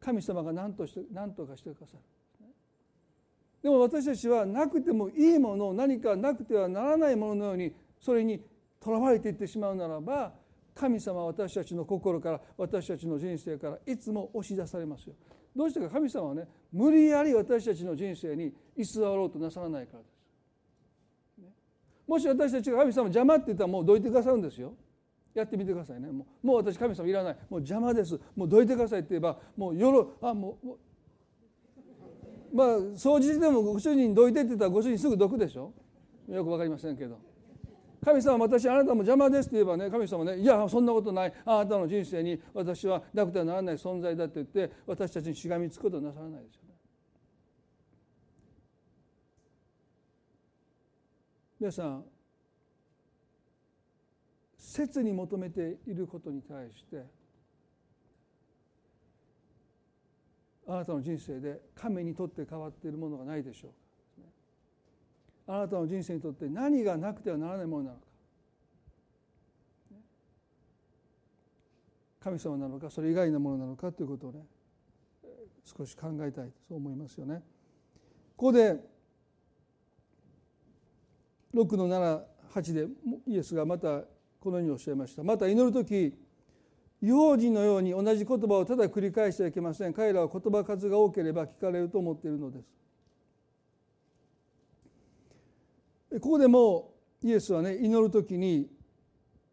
[0.00, 1.98] 神様が何として何とかしてくださる
[3.62, 8.40] でも私たちはなくてもいいもの何かなくてはならないもののようにそれに
[8.80, 10.32] とらわれていってしまうならば
[10.74, 15.14] 神様は私たちの心から私たちの人生からいつも押し出されますよ。
[15.56, 20.18] どうしてか神様はね無理やり私たちの人生に居座ろうとなさらないからです。
[22.06, 24.72] もし私たちが神様邪魔って言ったらもうどいてくださるんですよ。
[25.38, 26.08] やってみてくださいね。
[26.10, 27.36] もうもう私神様いらない。
[27.48, 28.18] もう邪魔です。
[28.36, 30.66] もうどいてくださいって言えばもう夜あもう
[32.52, 35.72] まあ掃除でもご主人どいてって言ったらご主人すぐどくでしょ
[36.28, 37.18] よく分かりませんけど
[38.04, 46.74] 神様私あなたも邪魔ですって言えばね神様ねいやそんなことないあなたの人生に私はなくてはならない存在だって言って私たちにしがみつくことはなさらないですよね。
[51.60, 52.04] 皆さん
[54.68, 57.02] 切に求めていることに対して
[60.66, 63.68] あなたの人生で神にとって変わっているものがないでしょ
[64.18, 64.20] う
[65.46, 68.02] かあなたの人生にとって何がなくてはならないものなのか
[72.20, 74.40] 神様なのかそれ以外のものなのかということをね
[75.64, 77.42] 少し考えたいそう思いますよね。
[78.36, 78.76] ここで
[81.54, 82.86] 6の78で
[83.26, 84.02] イエスがまた
[84.40, 85.22] このようにおっしゃいました。
[85.22, 86.14] また祈る時
[87.00, 89.92] 違法人のように同じ言葉をただ繰り返してはいけません。
[89.92, 92.68] 彼らは言葉数が多ければ聞かれると思っているのです。
[96.20, 98.70] ここでもイエスはね祈る時に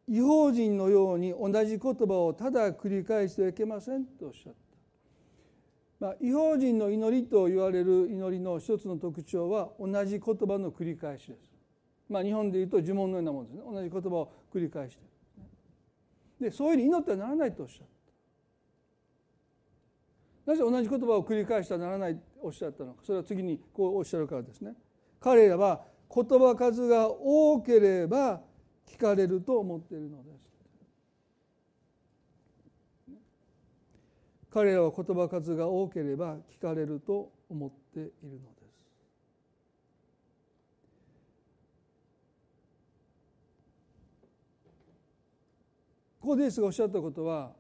[0.08, 4.54] 違法人のように同じ言葉をただ繰り返してはいけませんとおっしゃっ
[6.00, 11.40] た、まあ、違法人の祈りと言われる祈りの一つの特徴は同じ言葉の繰り返しです、
[12.10, 13.62] まあ、日本でいうと呪文のようなものですね。
[13.66, 15.04] 同じ言葉を繰り返して。
[16.40, 17.88] でそういうふうに祈ってはならないとおっしゃっ
[20.46, 20.52] た。
[20.52, 23.02] なぜ同じ言葉を繰り返してはならないとおっしゃったのか。
[23.04, 24.76] それは次にこうおっしゃるからですね。
[25.20, 25.82] 彼らは
[26.14, 28.42] 言葉数が多ければ
[28.86, 30.46] 聞かれると思っているのです。
[34.52, 38.55] 彼らは言葉数が多ければ聞かれると思っているのです。
[46.26, 47.52] ここでイエスがおっしゃったことは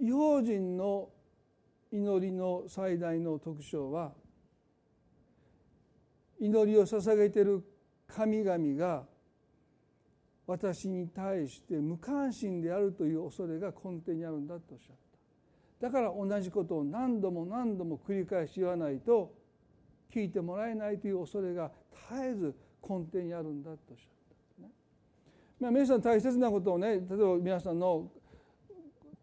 [0.00, 1.08] 違法人の
[1.92, 4.10] 祈りの最大の特徴は
[6.40, 7.62] 祈りを捧げている
[8.08, 9.04] 神々が
[10.48, 14.96] 私に対して無関心であるという恐れが根底にあるんだとおっしゃっ
[15.80, 15.86] た。
[15.86, 19.32] だから同じことを何度も何度も繰り返し言わないと
[20.12, 21.70] 聞いてもらえないという恐れが
[22.10, 24.15] 絶えず根底にあるんだとおっしゃった、
[25.58, 28.10] まあ、皆さん大切なことをね例えば皆さんの、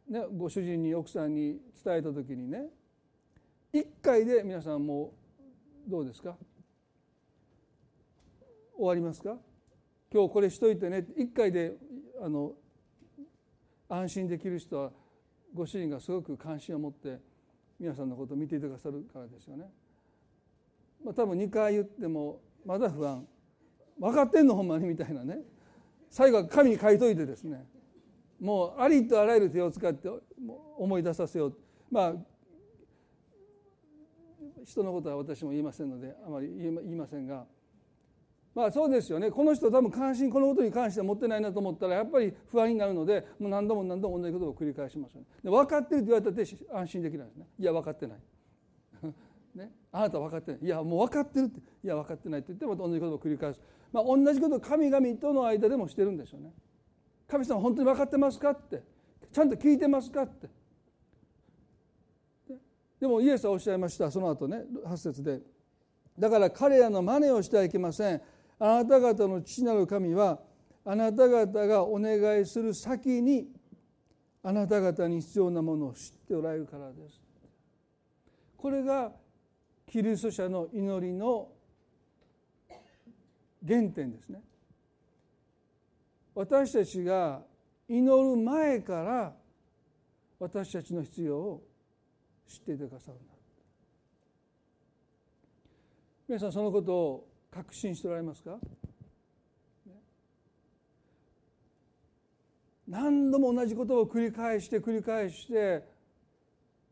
[0.10, 2.66] ね、ご主人に奥さんに伝えた時にね
[3.72, 5.14] 一回で皆さんも
[5.88, 6.36] うどうですか？
[8.76, 9.36] 終わりますか？
[10.12, 11.74] 今日これしといてね一回で
[12.22, 12.54] あの
[13.90, 14.92] 安心できる人は
[15.54, 17.20] ご主人がすごく関心を持って
[17.80, 19.66] 皆さんのことを見ていてくださるからですよね。
[21.04, 23.28] まあ、多分2回言ってもまだ不安。
[24.00, 24.56] 分かってんの？
[24.56, 24.88] ほんまに？
[24.88, 25.40] みたいなね。
[26.14, 27.66] 最後は紙に書いといてですね
[28.40, 30.08] もうありとあらゆる手を使って
[30.78, 31.58] 思い出させよう。
[31.90, 32.14] まあ
[34.64, 37.46] 人のことは私も言いませんのであまり言いませんが
[38.54, 39.32] まあそうですよね。
[39.32, 45.28] この人多分関心このことに関しては持ってないなと思ったらやっぱり不安になるのでもう何度も何度も同じことを繰り返しますよね。
[45.44, 47.48] で分かってるって言われたって安心できないですね。
[47.58, 48.20] いや分かってない。
[49.56, 50.62] ね、あなた分かってない。
[50.64, 51.60] いやもう分かってるって。
[51.60, 53.62] いや分かってないって言ってまた同じことを繰り返す、
[53.92, 56.52] まあ、同じことを神々との間でもしてるんでしょうね。
[57.28, 58.84] 神様本当に分かってますかって。
[59.32, 60.48] ちゃんと聞いてますかって。
[63.00, 64.10] でもイエスはおっしゃいました。
[64.10, 65.42] その後ね8節で。
[66.18, 68.22] だから彼らの真似をしてはいけません。
[68.60, 70.40] あなた方の父なる神は
[70.86, 73.48] あなた方がお願いする先に
[74.42, 77.22] あなた方に必要なものを知っておられるからです。
[78.58, 79.12] これが
[79.94, 81.52] キリスト者の祈りの
[83.64, 84.42] 原点ですね。
[86.34, 87.44] 私たちが
[87.88, 89.32] 祈る前から
[90.40, 91.64] 私たちの必要を
[92.48, 93.34] 知っていてくださるんだ。
[96.28, 98.58] 皆さんそのことを確信しておられますか？
[102.88, 105.88] 何度も同じことを繰り返して繰り返して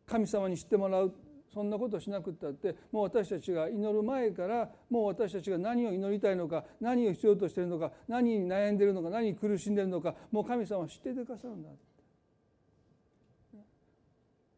[0.05, 1.11] 神様に知ってもらう
[1.53, 11.69] そんなことをしなくったってもう私たちが祈る前からもう私たちが何を祈りたいのか何を必要としているのか何に悩んでいるのか何に苦しんでいるのかもう神様は知っててくださるんだ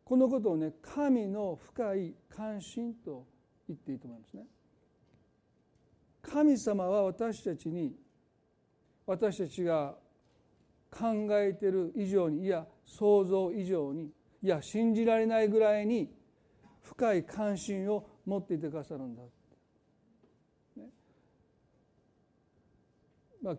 [0.04, 3.26] このことをね神の深い関心と
[3.68, 4.44] 言っていいと思いますね。
[6.22, 7.96] 神様は私たちに
[9.06, 9.96] 私たちが
[10.92, 16.14] 考えている以上にいや想像以上にいや信じられないぐらいに
[16.84, 19.22] 深い関心を持っていてくださるんだ、
[20.76, 20.90] ね。
[23.42, 23.58] まあ、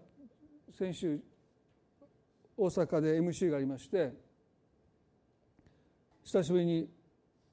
[0.79, 1.21] 先週
[2.57, 4.13] 大阪で MC がありまして
[6.23, 6.89] 久しぶりに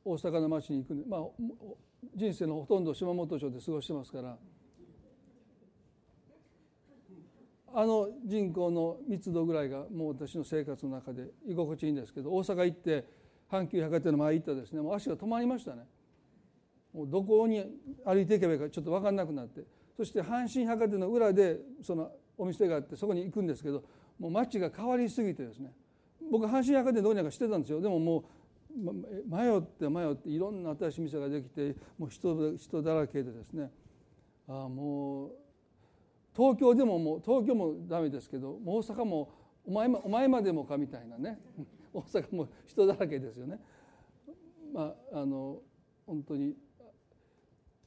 [0.05, 1.21] 大阪の町に行くんでまあ
[2.15, 4.37] 人生のほとんど島本町で過ごしてますから
[7.73, 13.05] あの人口の密度ぐらいがもう私の生活の中で居心地いいんですけど大阪行って
[13.51, 14.81] 阪急百貨店の前行ったですね。
[14.81, 15.83] もう足が止まりましたね。
[16.93, 17.65] もうどこに
[18.05, 19.61] 歩いていけばいいかちょっと分かんなくなって。
[19.97, 23.83] そして阪神百貨店の裏でそのお店があってそこに行くんですけど
[24.17, 25.73] もう街が変わりすぎてですね。
[26.31, 27.81] 僕阪神百貨店どうにかしてたんですよ。
[27.81, 28.23] でもも
[28.73, 28.83] う
[29.27, 33.69] 迷って迷っていろんな新しい店ができてもう人人だらけでですね。
[34.47, 35.31] ああもう
[36.33, 39.29] 東京でももう東京もダメですけど大阪も
[39.65, 41.37] お前お前までもかみたいなね。
[41.93, 43.59] 大阪も人だらけですよね。
[44.73, 45.59] まああの
[46.05, 46.55] 本当に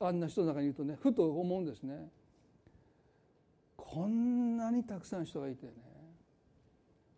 [0.01, 2.09] あんな人の中にいるとねふと思うんですね。
[3.77, 5.73] こんなにたくさん人がいてね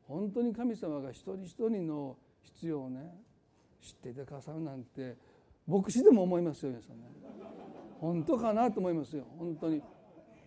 [0.06, 3.14] 本当に神様が一人一人の必要をね
[3.80, 5.16] 知っていてくださるなんて
[5.66, 7.04] 牧師でも思いますよ皆さんね。
[8.00, 9.82] 本当かなと思いますよ本当に。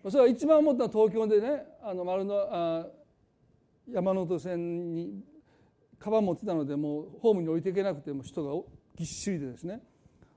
[0.10, 2.86] それは一番思ったのは東京でねあの丸のあ
[3.92, 5.24] 山手線に
[6.00, 8.64] カバン持ってたのでもうホームに降りていけなくても人が
[8.96, 9.82] ぎっしりでですね。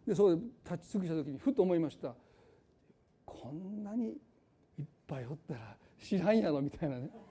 [0.06, 2.14] でそこで立ち尽くした時にふと思いました。
[3.24, 4.16] こんなに
[4.78, 7.10] いっぱいおったら知らんやろみたいなね。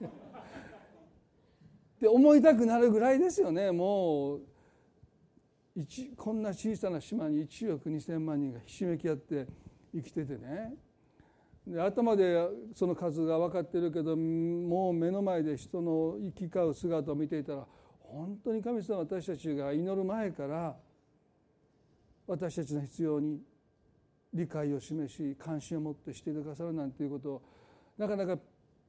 [1.96, 3.70] って思いたくなるぐらいですよね。
[3.70, 4.40] もう
[6.16, 9.46] こんな小さな島に1億2,000万人がひしめき合って
[9.94, 10.74] 生きててね。
[11.66, 17.66] で頭でその数が分かってるけどもう目の前で人の行き交う姿を見ていたら
[18.12, 20.76] 本当に神様私たちが祈る前から
[22.26, 23.40] 私たちの必要に
[24.34, 27.42] 理解を示し関心を持ってしてくださるなんていうことを
[27.96, 28.38] なかなか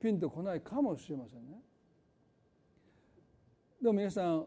[0.01, 1.57] ピンとこないかもしれませんね。
[3.81, 4.45] でも皆さん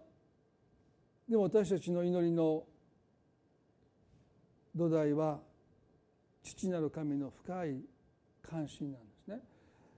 [1.28, 2.64] でも私たちの祈りの
[4.74, 5.40] 土台は
[6.42, 7.80] 父なる神の深い
[8.42, 9.15] 関心なんです。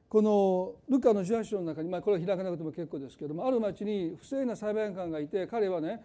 [0.09, 6.03] このルカの18章の中に、まあ、これは開かなくても結構ですけどもある町に不正な裁判官がいて彼はね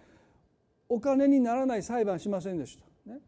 [0.90, 3.12] お金にならない裁判しませんでした。
[3.12, 3.20] ね、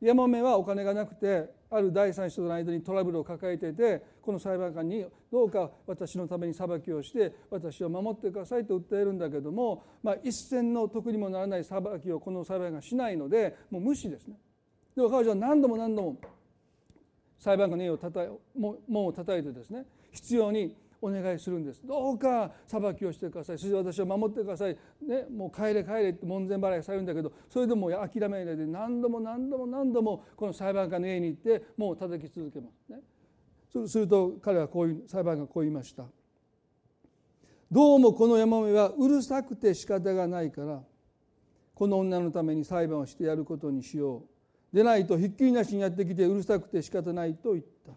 [0.00, 14.36] 山目はお金がなくてある第三者との間にトラブルを抱えていてこの裁判官にどうか私のために裁きをして私を守ってくださいと訴えるんだけども、まあ、一銭の得にもならない裁きをこの裁判官しないのでもう無視ですね。
[14.96, 16.16] でも彼女は何度も何度も
[17.38, 18.20] 裁判官の家をたた
[18.56, 21.84] 門を叩いてですね必要にお願いするんです。
[21.84, 23.58] どうか裁きをしてください。
[23.58, 32.92] そして私を守ってください、ね、もう帰れ帰れって門前払いされるんだけどそれでも諦めないで何度も何度も何度もこの裁判官の家に行ってもう叩き続けます。
[32.92, 33.00] ね。
[33.88, 36.04] すると彼はこういう裁判官がこう言いました。
[37.70, 40.82] どうもこの山目はうるさくて仕方がないから
[41.74, 44.18] この女のために裁判をしてやることにしよ
[44.72, 44.76] う。
[44.76, 47.92] でないとひっきりなしにやってきてうるさくて仕方ないと言った。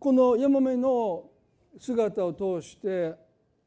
[0.00, 1.30] このヤマメの
[1.78, 3.14] 姿を通して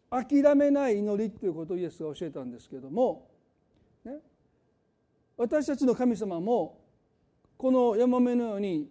[0.10, 3.30] 諦めない祈りということをイエスが教えたんですけども、
[4.04, 4.17] ね、
[5.38, 6.82] 私たちの神様も
[7.56, 8.89] このヤマメのように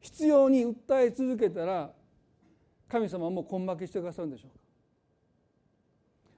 [0.00, 1.92] 必要に訴え続けたら
[2.88, 4.56] 神様も根負けしてくださるんでしょうか。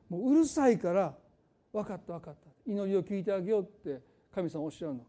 [0.09, 1.15] もううるさいから
[1.73, 2.41] 分かった分かった。
[2.67, 4.03] 祈りを聞いてあげようって
[4.35, 5.07] 神様おっしゃるのか、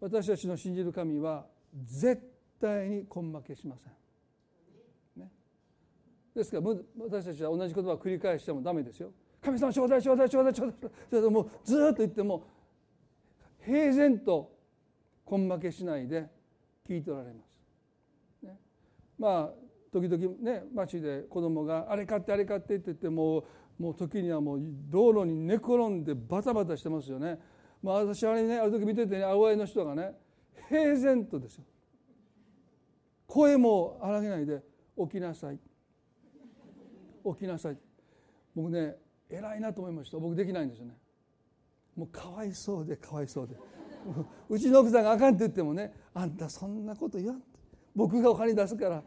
[0.00, 1.44] 私たちの信じる神は
[1.84, 2.29] 絶
[2.60, 5.30] 対に根負けしません、ね、
[6.34, 6.62] ですから
[6.98, 9.12] 私たちは同じ言葉を繰り返してもダメですよ。
[9.42, 10.74] 神様ちょうだいちょうだいちょうだいちょう
[11.10, 12.44] だいもうずっと言っても
[13.64, 14.52] 平然と
[15.30, 16.26] 根負けしないで
[16.86, 17.40] 聞いておられま
[18.42, 18.58] す、ね、
[19.18, 23.44] まあ時々ね街で子供があれ買ってあれ買ってって言っても
[23.78, 27.38] もう時にはもう道路に寝転んでバタバタしてますよね。
[27.82, 30.12] まあ、私あれねある時見ててね青いの人がね
[30.68, 31.64] 平然とですよ。
[33.30, 34.60] 声も荒げないで
[34.98, 35.58] 起きなさい。
[37.24, 37.78] 起きなさい。
[38.56, 38.96] 僕ね
[39.28, 40.18] 偉いなと思いました。
[40.18, 40.96] 僕できないんですよね。
[41.94, 43.54] もうかわいそうでかわいそうで。
[44.48, 47.42] うちの奥さんがあかんって言ってもねあんたそんなこと言わん
[47.94, 49.04] 僕がお金出すから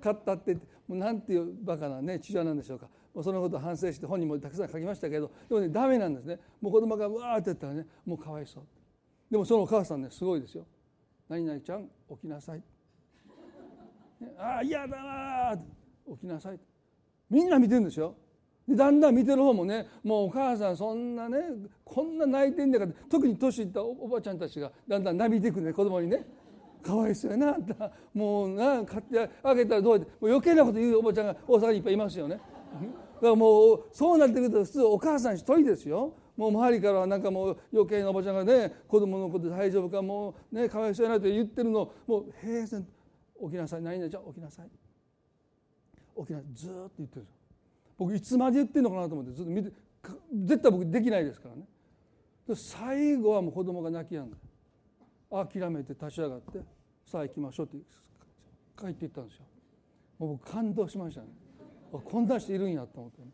[0.00, 2.88] 買ったってもうなんていうバカなね父親なんでしょうか。
[3.12, 6.40] もうそのこと反省して本にもたくさん書きましたけどでもねダメなんですね。
[6.62, 8.64] もう子供がうわーって言ったらねもうかわいそう。
[9.30, 10.64] でもそのお母さんねすごいですよ
[11.28, 12.62] 「何々ちゃん起きなさい」
[14.38, 15.56] ああ嫌だな
[16.14, 16.58] 起きなさい。
[17.30, 18.14] みんな見てるんですよ。
[18.66, 21.38] でだんだん見てる方もねもうお母さんそんなね
[21.84, 26.24] こんな泣いてんだから特に年いったおばちゃんたちがだんだん涙いてくね子供にね。
[26.82, 27.90] かわいそうやなあんた。
[28.12, 30.10] もうな買ってあげたらどうやって。
[30.20, 32.36] もう余計なこと言うおばちゃんが大阪にいっぱいいますよね。
[32.36, 36.14] だからもうそうなってくると普通お母さん一人ですよ。
[36.36, 42.86] もう周りからはなんかもう余計なおばちゃんがね子供のこと大丈夫かもうねかわいそうやなって言ってるのもう平然
[43.42, 43.82] 起きなさい。
[43.82, 44.70] 何々ちゃ起きなさい。
[46.16, 46.54] 起きなさい。
[46.54, 47.26] ずっと言ってる
[47.96, 49.70] 僕いつまで言ってるのかなと思ってずっと見て
[50.44, 51.62] 絶対僕できないですからね。
[52.54, 54.36] 最後はもう子供が泣きやんで
[55.30, 56.58] 諦めて立ち上がって
[57.04, 57.78] さあ行きましょうって
[58.78, 59.44] 帰っていったんですよ。
[60.18, 61.28] もう僕感動しましたね。
[61.90, 63.28] こんな人いるんやと思って、ね、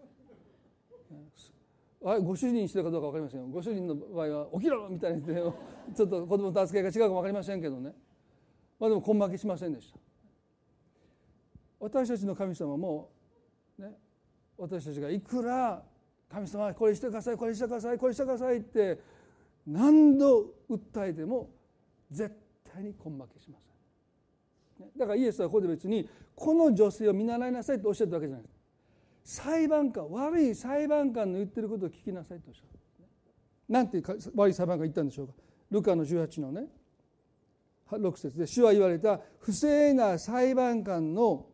[2.05, 3.47] あご主人にしてるかどうか分かりませんよ。
[3.47, 5.59] ご主人の場合は「起きろ!」みたいに言って
[5.95, 7.95] ちょっと子供と扱いが違うかも分かりませんけどね。
[8.81, 9.99] まあでも根負けしませんでした。
[11.79, 13.11] 私たちの神様も
[13.79, 13.93] ね
[14.59, 15.83] 私たちがいくら
[16.31, 18.99] 神様これしてくださいこれしてくださいこれしてくださいって
[19.67, 21.51] 何度訴えても
[22.11, 22.35] 絶
[22.73, 24.89] 対に根負けしません。
[24.97, 28.47] だからイエスはここで別にこの女性を見習いなさいとおっしゃったわけじゃない
[29.23, 32.69] 裁判官悪い裁判官の言ってることを聞きなさいとおっしゃる。
[33.69, 34.03] なんて
[34.35, 35.35] 悪い裁判官が言ったんでしょうか。
[35.71, 36.67] ルカの18のね
[37.97, 41.47] 6節で主は言われた不正な裁判官の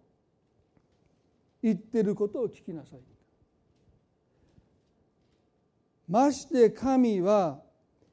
[1.63, 3.01] 言ってることを聞きなさい。
[6.09, 7.61] まして神は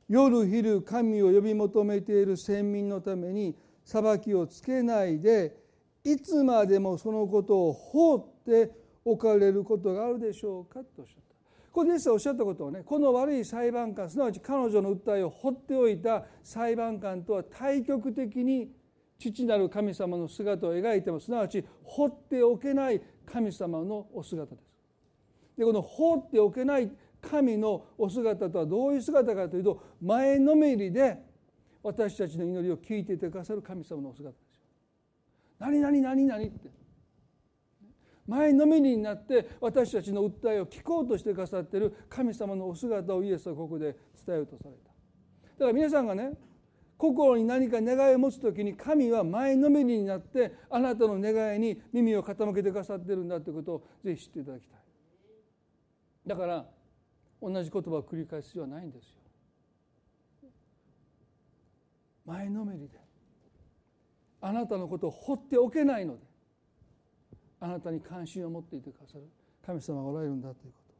[0.09, 3.55] 夜昼神を呼び求めている先民のために
[3.85, 5.55] 裁きをつけないで
[6.03, 8.71] いつまでもそのことを放って
[9.05, 11.32] 置かれることがあるでしょうかとおっしゃった。
[11.73, 18.69] ここでイエスはおっしゃったことはねこの悪い裁判官すなわち彼女の訴えを放っておいた裁判官とは対極的に
[19.17, 24.67] 父なる神様の姿を描いてもすなわち放っておけない神様のお姿です。
[25.57, 31.17] でこの放っておけない神のお姿とはどういう姿かというと前のめりで
[31.81, 34.65] 私たちの祈りを聞いていてくださる神様のお姿ですよ。
[35.57, 36.82] 何何何何って
[38.27, 44.89] 前のめりになって私たちの訴えを聞こうとしてくださっている神様のお姿をイエスはここで伝えようとされた。
[44.89, 44.91] だ
[45.59, 46.31] から皆さんがね
[46.97, 54.79] 心に何か願いを持つ時に神は前のめりになってあなたの願いに耳を傾けてくださってるんだということをぜひ知っていただきたい。
[56.25, 56.65] だから
[57.41, 59.23] 同じ言葉を繰り返す必要はないんですよ。
[62.25, 62.97] 前のめりで
[64.39, 66.32] あなたのことを放っておけないので
[67.63, 69.23] あなたに関心を持っていてくださる。
[69.65, 70.93] 神様がおられるんだということ。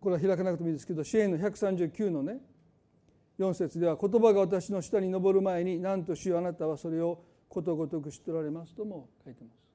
[0.00, 2.36] これは開かなくてもいいですけど支援の139のね
[3.38, 9.73] 4節では言葉が私の下に上る前に何としようあなたはそれをことごとく知っておられますとも書いてます。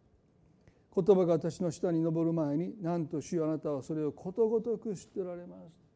[0.96, 5.90] 言葉が私の下に上る前に何としよあなたはそれをことごとく知っておられます。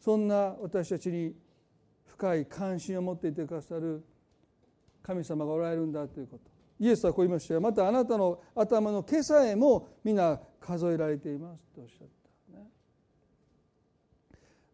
[0.00, 1.34] そんな私たちに
[2.06, 4.04] 深い関心を持っていてくださる
[5.02, 6.50] 神様がおられるんだということ。
[6.78, 7.54] イエスはこう言いました。
[7.54, 12.22] よまたあなたの頭の毛さえも皆数えられていますとおっしゃった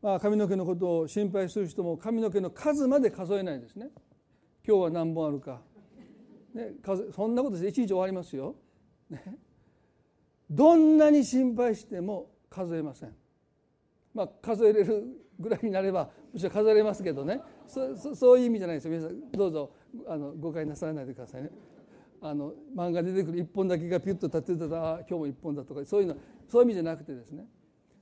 [0.01, 3.89] まあ、髪の毛のことを心配する人も髪の毛の数まで数えないですね。
[4.66, 5.61] 今日は何本あるか、
[6.59, 6.73] ね、
[7.15, 8.57] そんなことで一日終わりますよ、
[9.09, 9.39] ね、
[10.51, 13.15] どんなに心配しても数えません。
[14.13, 15.05] まあ数えれる
[15.39, 17.41] ぐらいになればむしろ数えれますけどね。
[17.69, 18.91] そそそういう意味じゃないですよ。
[18.91, 19.71] 皆さんどうぞ
[20.09, 21.51] あの誤解なさらないでくださいね。
[22.21, 26.17] あの漫画出てくる1本だけがピュッと立ってたら今日も1本だとかそういうの
[26.49, 27.47] そういう意味じゃなくてですね。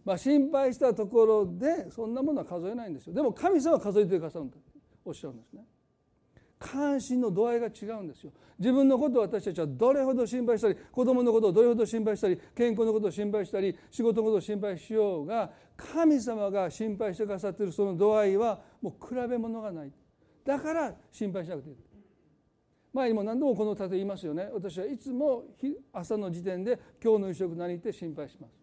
[0.04, 3.12] まあ、心配したところでそんなものは数えないんですよ。
[3.12, 4.56] でも神様は数えてくださるんだ
[5.04, 5.64] おっしゃるんですね。
[6.58, 8.32] 関心の度合いが違うんですよ。
[8.58, 19.92] 自分のことを私たちはどれほど心配したり子供のことをどれほど心配したり健康のことを心配したり仕事のことを心配しようが神様が心配してくださっているその度合いはもう比べ物がない。
[20.44, 21.76] だから心配しなくていい。
[22.94, 24.48] 前にも何度もこの例え言いますよね。
[24.54, 25.44] 私はいつも
[25.92, 28.54] 朝の時点で今日の夕食何って心配します。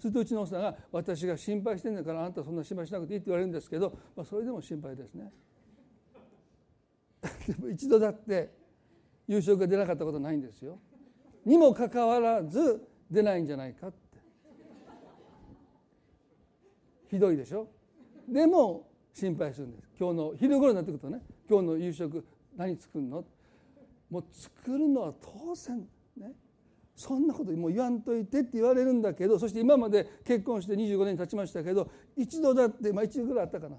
[0.00, 5.32] するとうちの奥さんが私が心配してんだからあんたそんな心配しなくていいって言われるんですけど、まあ、それでも心配ですね。
[7.72, 8.52] 一度だって
[9.28, 10.78] 夕食が出なかったことないんですよ。
[11.44, 13.98] にもかかわらず出ないんじゃないかって。
[17.08, 17.68] ひどいでしょ？
[18.28, 19.88] でも心配するんです。
[19.98, 22.24] 今日の昼頃になってくるとね今日の夕食
[22.56, 23.24] 何作るの？
[24.10, 26.34] もう作るのは当然ね。
[26.94, 33.76] そんなこともう言わんといてって言われるんだけどそして今まで結婚して25年経ちましたけど一度だってまあ一度ぐらいあったかな。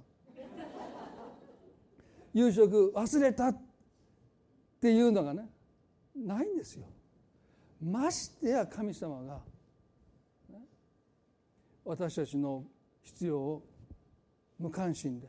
[2.34, 3.62] 夕食忘れたっ
[4.82, 5.50] ていうのがね
[6.16, 6.86] ないんですよ。
[7.82, 9.42] ましてや神様が、
[11.84, 12.64] 私たちの
[13.02, 13.66] 必要を
[14.58, 15.28] 無関心で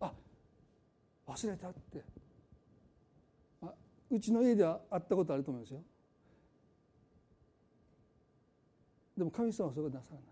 [0.00, 0.12] あ
[1.26, 2.02] 忘れたって。
[4.10, 5.82] うちの家ではあったことあると思いますよ。
[9.16, 10.24] でも神様はそれをなさらない。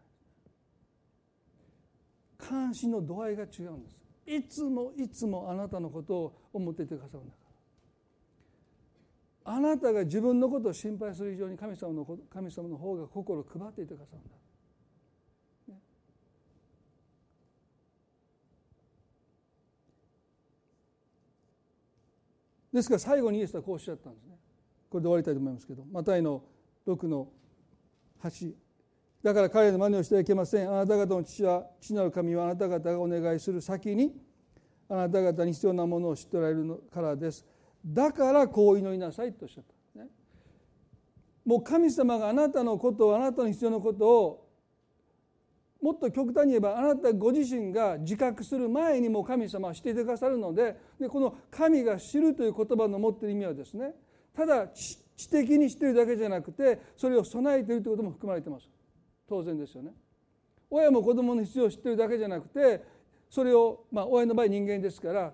[2.37, 4.00] 関心の度合いが違うんです。
[4.31, 7.39] いつもいつもあなたのことを思っていてくださるんだか
[9.45, 9.55] ら。
[9.57, 14.31] あなたが自分のことを心配する以上に神様の神様の方が心を配っていてくださるんだ。
[22.73, 24.37] ですから最後にイエスはこうおっしゃったんですね。
[24.91, 26.45] これで終わりたいと思いますけどマタイの
[26.87, 27.29] 6の
[28.23, 28.55] 8
[29.23, 30.69] だから彼の真似をしてはいけません。
[30.71, 34.15] あなた方の父は父なる神はあなた方がお願いする先に
[34.89, 37.45] あなた方に必要なものを知っておられるからです。
[37.85, 39.65] だからこう祈りなさいとおっしゃっ
[39.95, 40.09] た、ね、
[41.45, 44.51] もう神様があなたのことをあなたの必要なことを
[45.81, 53.95] もっと極端に言えばあなたご自身が自覚する前にも神様はしていてくださるのででこの神が知るという言葉の持っている意味はですね
[54.37, 54.99] ただ知
[55.31, 58.69] 的に知っているだけじゃなくてそれを備えているということも含まれています。
[59.31, 59.93] 当然ですよね
[60.69, 62.83] 親も子供の必要を知ってるだけじゃなくて
[63.31, 65.33] それを、まあ、親の場合人間ですから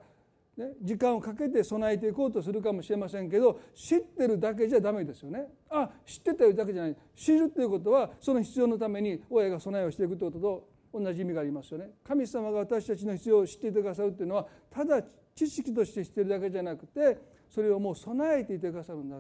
[0.57, 5.49] ね、時間をかけて備えていこうとするかもしれませんけど知ってるだけじゃダメですよね。
[5.69, 11.91] あ知ってたよだけじゃない知るということはその必要のために親が備えをしていくということと同じ意味がありますよね。
[12.03, 15.03] 神様が私たちの必要を知っていてくださるというのはただ
[15.35, 17.19] 知識として知ってるだけじゃなくて
[17.51, 19.17] それをもう備えていてくださるんだ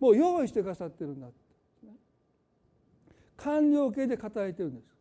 [0.00, 1.28] もう用意してくださってるんだ
[3.44, 4.96] 完了形で語えてるんです。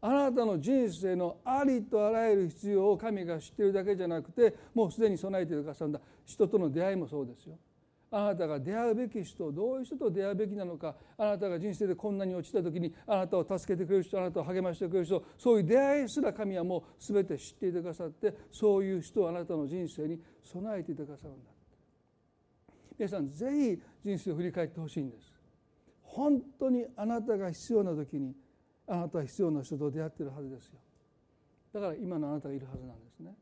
[0.00, 6.00] あなたの人生のありとあらゆる必要を神が知っているだけじゃなくてもうすでに備えているくださるんだ。
[6.24, 7.56] 人との出会いもそうですよ。
[8.14, 21.50] あなたが出会うべき人どういう人と出会うべきなのかあなたが人生でこんなに落ちた時にあなたを助けてくれる人あなたを励ましてくれる人そういう出会いすら神はもう全て知っていてくださってそういう人をあなたの人生に備えていてくださるんだ
[22.98, 25.31] 皆さんぜひ人生を振り返ってほしいんです。
[26.12, 28.34] 本当にあなたが必要な時に
[28.86, 30.78] あなたは必要な人と出会ってるはずですよ。
[31.72, 33.34] だから今のあなたがいるはずなんですね。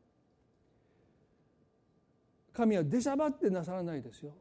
[2.52, 4.34] 神は出しゃばってなさらないですよ。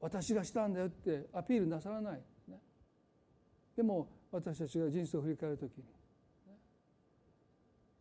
[0.00, 2.58] 私がしたんだよってアピールなさらない、ね、
[3.76, 5.84] でも私たちが人生を振り返る時に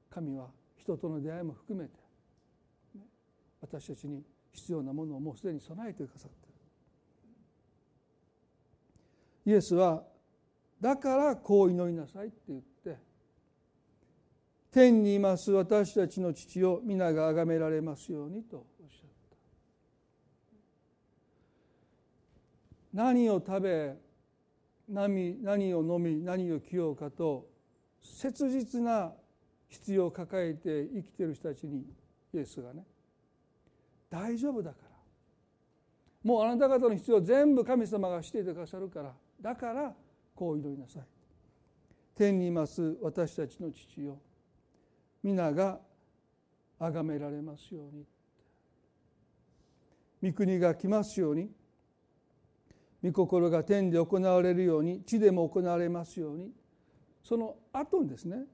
[0.09, 1.93] 神は人との出会いも含めて
[3.61, 6.55] 私たちに必要なものをもうすでに備えてくださっている
[9.45, 10.03] イエスは
[10.81, 12.97] だからこう祈りなさいって言って
[14.71, 19.37] 天にいます私たちの父を皆が崇められますようにとおっしゃった。
[22.93, 23.95] 何を食べ
[24.89, 27.47] 何何を飲み何を着ようかと
[28.01, 29.13] 切実な
[29.69, 31.85] 必要を抱えて生きてる人たちに
[32.33, 32.83] イエスがね
[34.09, 34.95] 大丈夫だから。
[36.25, 39.13] もうあなた方の必要全部神様がしていてくださるから
[39.45, 39.93] だから
[40.33, 41.03] こう祈りなさい。
[42.15, 44.17] 天にいます私たちの父よ。
[45.21, 45.79] 皆が
[46.79, 48.07] 崇められますように。
[50.31, 51.51] 御国が来ますように。
[53.03, 55.03] 御心が天で行われるように。
[55.03, 56.51] 地でも行われますように。
[57.21, 58.45] その後にですね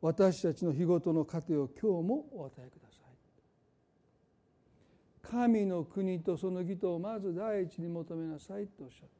[0.00, 3.04] 私たちの日ごとの糧を今日もお与えください。
[5.20, 9.17] 神の国とその義とをまず第一に求めなさいとおっしゃった。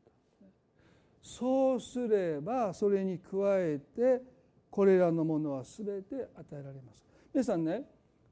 [1.22, 4.22] そうすればそれに加えて
[4.70, 7.82] これらのものは全て与えられます皆さんね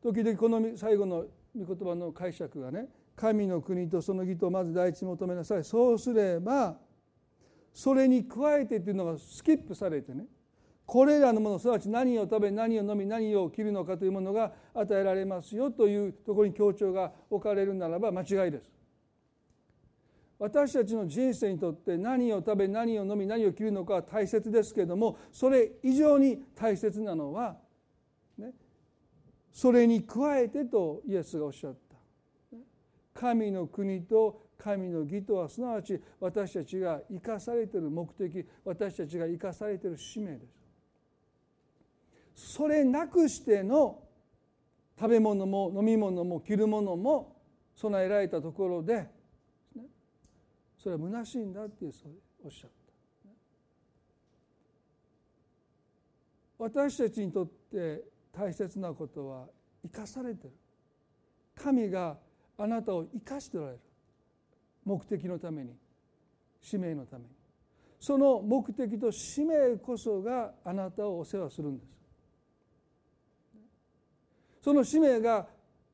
[0.02, 1.24] 時々この最後の
[1.56, 6.76] 御言葉の解釈がね神の国とその義とまず第一求めなさいそうすれば
[7.72, 10.24] それに加えてっていうのがスキップされてね
[10.86, 18.75] これらのものすなわち何を食べ何を飲み何を着るのかというものが与えられますよというところに強調が置かれるならば間違いです。
[20.38, 27.56] 私たちの人生にとって何を食べ何を飲み何を着るのかは大切ですけれどもそれ以上に大切なのは、
[28.36, 28.52] ね、
[29.52, 31.96] それに加えてとイエスがおっしゃった。
[33.14, 40.46] 神の国と神の義とはすなわち私たちが生かされている目的私たちが生かされている使命で
[42.34, 42.54] す。
[42.54, 44.02] それなくしての
[44.98, 47.36] 食べ物も飲み物も着るものも
[47.74, 49.08] 備えられたところで
[50.86, 52.12] それは虚しいんだっていうそう
[52.44, 52.76] おっしゃった。
[56.58, 59.46] 私たちにとって大切なことは
[59.82, 60.52] 生かされてる。
[61.56, 62.16] 神が
[62.56, 63.80] あなたを生かしておられる。
[64.84, 65.70] 目的のために
[66.62, 67.30] 使命のために。
[67.98, 71.88] その目的と使命こそがあなたをお世話するんです。
[74.62, 75.48] その使命が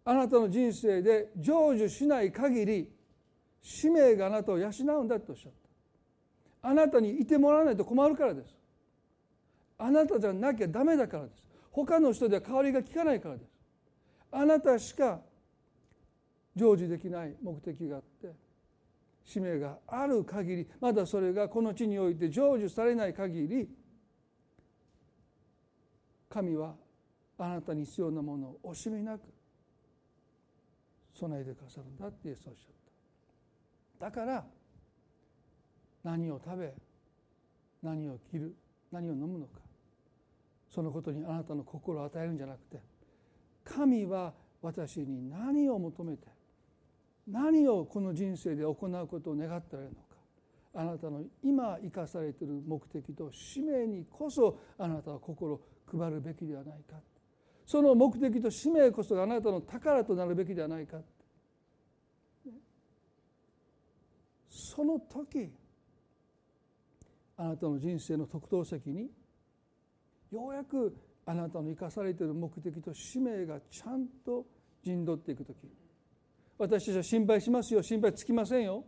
[0.05, 3.02] あなたの人生で成就しない限り
[3.63, 5.53] 使命があなたを養うんだとおっしゃっ
[6.63, 6.69] た。
[6.69, 8.55] あなたにいてもらわないと困るからです。
[9.79, 11.43] あなたじゃなきゃダメだからです。
[11.71, 13.51] 他の人では代わりが利かないからです。
[14.33, 15.21] あなたしか
[16.57, 18.35] 成就できない目的があって
[19.25, 23.69] 使命がある限りまだそれがこの地において成就されない限り
[26.29, 26.75] 神は
[27.39, 29.23] あなたに必要なものを惜しみなく
[31.15, 32.82] 備えてくださるんだってイエスおっしゃった。
[34.03, 34.45] だから
[36.03, 36.75] 何を食べ
[37.85, 38.53] 何を着る
[38.91, 39.61] 何を飲むのか。
[40.69, 42.81] そのことにあなたの心を与えるんじゃなくて
[43.65, 46.27] 神は私に何を求めて
[47.29, 50.17] 何をこの人生で行うことを願っておられるのか。
[50.75, 56.97] あなたの今生かされている目的と使命にこそあなたは心を配るべきではないか。
[57.65, 60.97] その目的と使命こそがあなたの宝となるべきではないか。
[64.53, 65.51] その時
[67.39, 69.11] あなたの人生の特等席に
[70.31, 70.95] ようやく
[71.25, 74.45] あなたの生かされている目的と使命がちゃんと
[74.83, 75.57] 陣取っていく時
[76.59, 78.85] 私たちは心配しますよ心配つきませんよ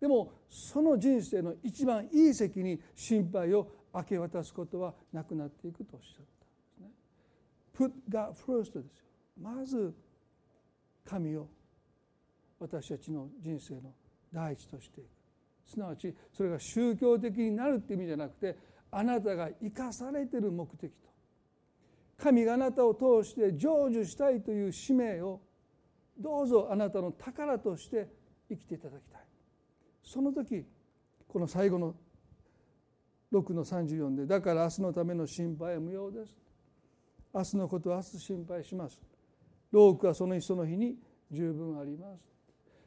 [0.00, 7.90] でもその人生の一番いい席に心配を明け渡すことはなくなっていくとおっしゃったんですね。
[7.90, 9.04] Put God first ですよ。
[9.40, 9.94] まず
[11.04, 11.48] 神を
[12.58, 13.92] 私たちの人生の
[14.32, 15.08] 第一としていく
[15.64, 18.56] すなわちそれが宗教的になるって意味じゃなくて
[18.90, 21.12] あなたが生かされている目的と。
[22.18, 25.40] 神があなたを通して成就したいという使命を
[26.18, 28.08] どうぞあなたの宝として
[28.48, 29.20] 生きていただきたい。
[30.04, 30.64] その時
[31.26, 31.94] この最後の
[33.32, 36.36] 6の34で「だから明日のための心配は無用です」
[37.32, 39.00] 「明日のことは明日心配します」
[39.72, 40.98] 「労苦はその日その日に
[41.30, 42.31] 十分あります」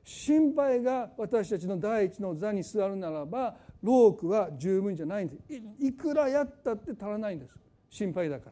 [0.05, 5.43] 心配が私たちの第一の座に座るならば労苦は十分じゃないんです。
[5.79, 7.55] いくらやったって足らないんです。
[7.89, 8.51] 心配だか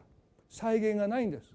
[0.50, 1.54] 再現がないんです。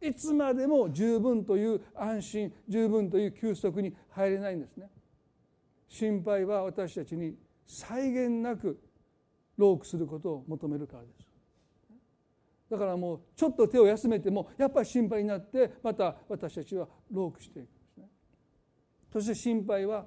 [0.00, 4.88] いつまでも十分という安心十分という休息に入れないんですね。
[5.86, 8.80] 心配は私たちに際限なく
[9.58, 11.26] 労苦することを求めるからです。
[12.70, 17.75] だからもうちょっと手を休めてもやっぱり心配になってまた私たちは労苦していく。
[19.16, 20.04] そして心配は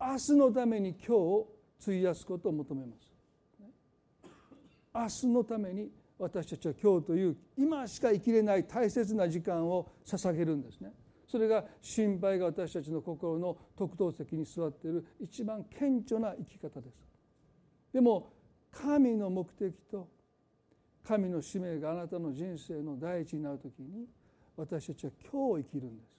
[0.00, 1.48] 明日のために今日を
[1.82, 3.12] 費やすことを求めます。
[4.94, 10.94] 明日のために私たちは今日という今しか生きれない大切な時間を捧げるんですね。
[11.26, 17.06] それが心配が私たちの心の特等席に座っている一番顕著な生き方です。
[17.92, 18.32] でも
[18.72, 20.08] 神の目的と
[21.06, 24.06] 神の使命があなたの人生の第一になる時に
[24.56, 26.17] 私たちは今日を生きるんです。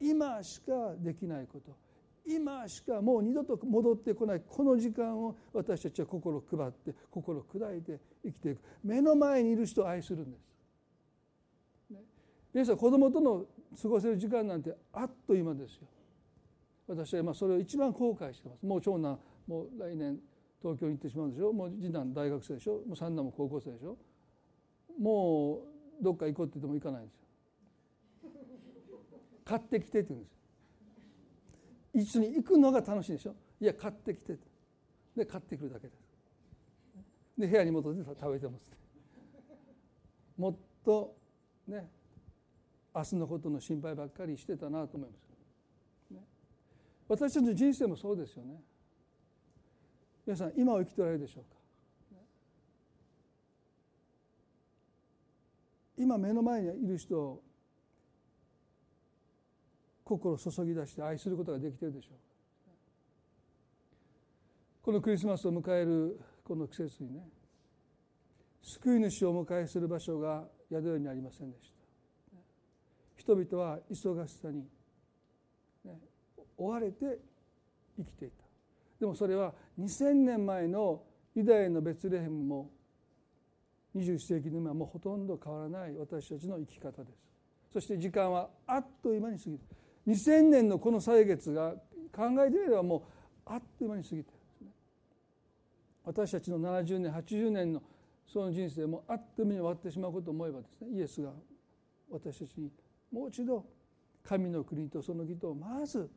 [0.00, 1.76] 今しかできないこと
[2.26, 11.92] 今しかもう二度と戻ってこないこの時間を私たちは心配って心を砕いて生きていく目の前にいる人を愛するんです。
[11.92, 11.98] ね、
[12.52, 13.44] 皆さん子供との
[13.80, 15.88] 過ごせる時間なんてあっという間ですよ。
[16.86, 18.66] 私は今それを一番後悔してます。
[18.66, 20.18] もう長男もう来年
[20.60, 23.96] 東京に行ってしまうんでしょもう次男大学生でしょもう三男も高校生でしょ
[25.00, 25.62] も
[26.00, 27.20] うどっか行こうって言っても行かないんですよ。
[29.50, 30.32] 買ってきてって言うんです。
[30.32, 32.02] よ。
[32.02, 33.34] 一緒に行くのが楽しいでしょ。
[33.60, 34.38] いや買ってきて
[35.16, 35.98] で買ってくるだけです。
[37.36, 38.70] で部屋に戻って食べてます、
[40.36, 41.16] もっと
[41.66, 41.90] ね
[42.94, 46.20] 明日のことの心配ばっかりしてたなと思います、ね、
[47.08, 48.62] 私たちの人生もそうですよね。
[50.26, 51.58] 皆さん今を生きておられるでしょうか。
[55.96, 57.42] 今目の前にいる人を
[60.18, 62.18] 心を注ぎ出して愛することができているでしょう。
[64.82, 67.28] このクリスマスを迎えるこの季節にね
[68.62, 71.74] 救い主をお迎えする場所が宿屋にありませんでした。
[73.16, 74.64] 人々は忙しさに、
[75.84, 75.98] ね、
[76.56, 77.18] 追われて
[77.96, 78.44] 生きていた。
[78.98, 81.02] でもそれは2000年前の
[81.34, 82.70] ユダヤのベツレヘムも
[83.94, 87.30] 21世紀の今もほとんど変わらない私たちの生き方です。
[87.72, 89.60] そして時間はあっという間に過ぎる。
[90.10, 91.74] 2000年のこの歳月が
[92.12, 93.02] 考えてみればもう
[93.46, 94.30] あっという間に過ぎて
[94.62, 94.68] る
[96.04, 97.82] 私たちの70年80年の
[98.26, 101.30] その人生もあっという間に終わってしまうことを思えばですねイエスが
[102.10, 102.70] 私たちに
[103.12, 103.64] もう一度
[104.24, 106.10] 神の国とその義とをまず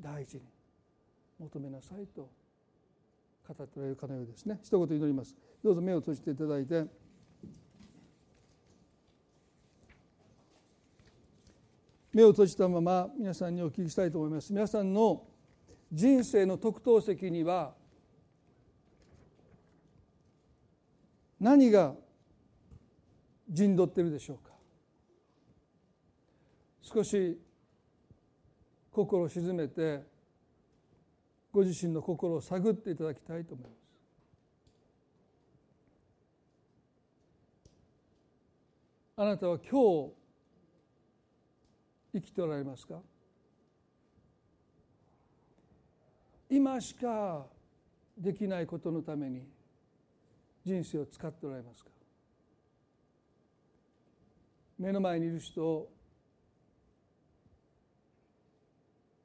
[0.00, 0.40] 第一に
[1.38, 2.28] 求めなさいと
[3.46, 4.58] 語っておられるかのようですね。
[4.62, 5.36] 一言祈ります。
[5.64, 7.01] どうぞ目を閉じていただいて。
[12.12, 14.52] 目を閉じたまま皆さんにお聞きしたいと思います。
[14.52, 15.24] 皆さんの
[15.90, 17.74] 人生の特等席には
[21.40, 21.94] 何が
[23.48, 24.52] 陣取っているでしょうか。
[26.82, 27.40] 少し
[28.90, 30.02] 心を静めて
[31.50, 33.82] ご自身の心を探っていただきたいと思います。
[39.16, 40.21] あなたは今日
[42.14, 43.00] 生きておられますか？
[46.50, 47.46] 今しか
[48.18, 49.42] できないことのために
[50.64, 51.90] 人生を使っておられますか？
[54.78, 55.90] 目の前にいる人を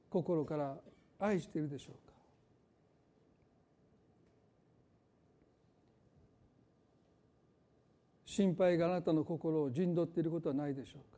[0.10, 0.78] 心から
[1.20, 2.14] 愛しているでしょうか？
[8.26, 11.17] 心配があなたの心を陣取っていることはないでしょうか？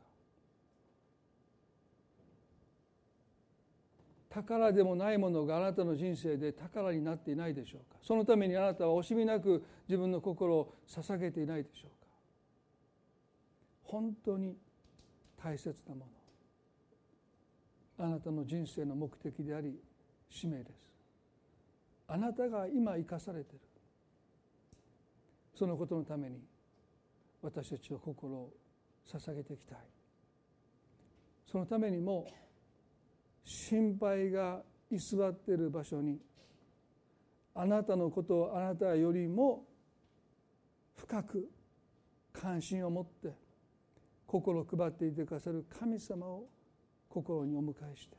[4.42, 7.98] 宝でもないものがあなたの人生で宝になっていないでしょうか？
[8.02, 12.06] そのためにあなたは惜しみなく自分の心を捧げていないでしょうか？
[13.84, 14.56] 本当に
[15.42, 16.06] 大切なも
[17.98, 18.04] の。
[18.06, 19.78] あなたの人生の目的であり
[20.30, 20.70] 使命です。
[22.08, 23.60] あなたが今生かされている。
[25.54, 26.38] そのことのために
[27.42, 28.50] 私たちは心を
[29.06, 29.78] 捧げていきたい。
[31.50, 32.26] そのためにも
[33.44, 36.18] 心配が居座っている場所に
[37.54, 39.64] あなたのことをあなたよりも
[40.96, 41.48] 深く
[42.32, 43.34] 関心を持って
[44.26, 46.44] 心を配っていてくださる神様を
[47.08, 48.16] 心にお迎えして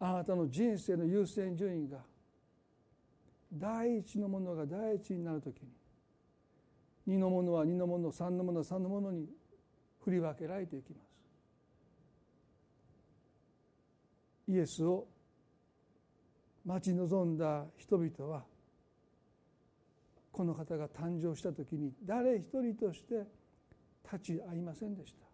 [0.00, 1.98] あなたの人生の優先順位が
[3.52, 5.68] 第一のものが第一になるときに
[7.06, 9.28] 二のものは二のもの三のものは三のものに
[10.04, 11.11] 振り分けられていきます。
[14.52, 15.06] イエスを
[16.66, 18.44] 待ち望んだ人々は
[20.30, 23.26] この方が誕生した時に誰一人として
[24.04, 25.24] 立ち会いませんでした。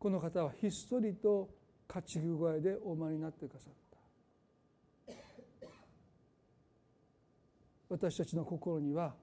[0.00, 1.48] この方はひっそりと
[1.88, 3.72] 勝ち具合でお生まれになってくださっ
[5.08, 5.14] た。
[7.88, 9.14] 私たちの心には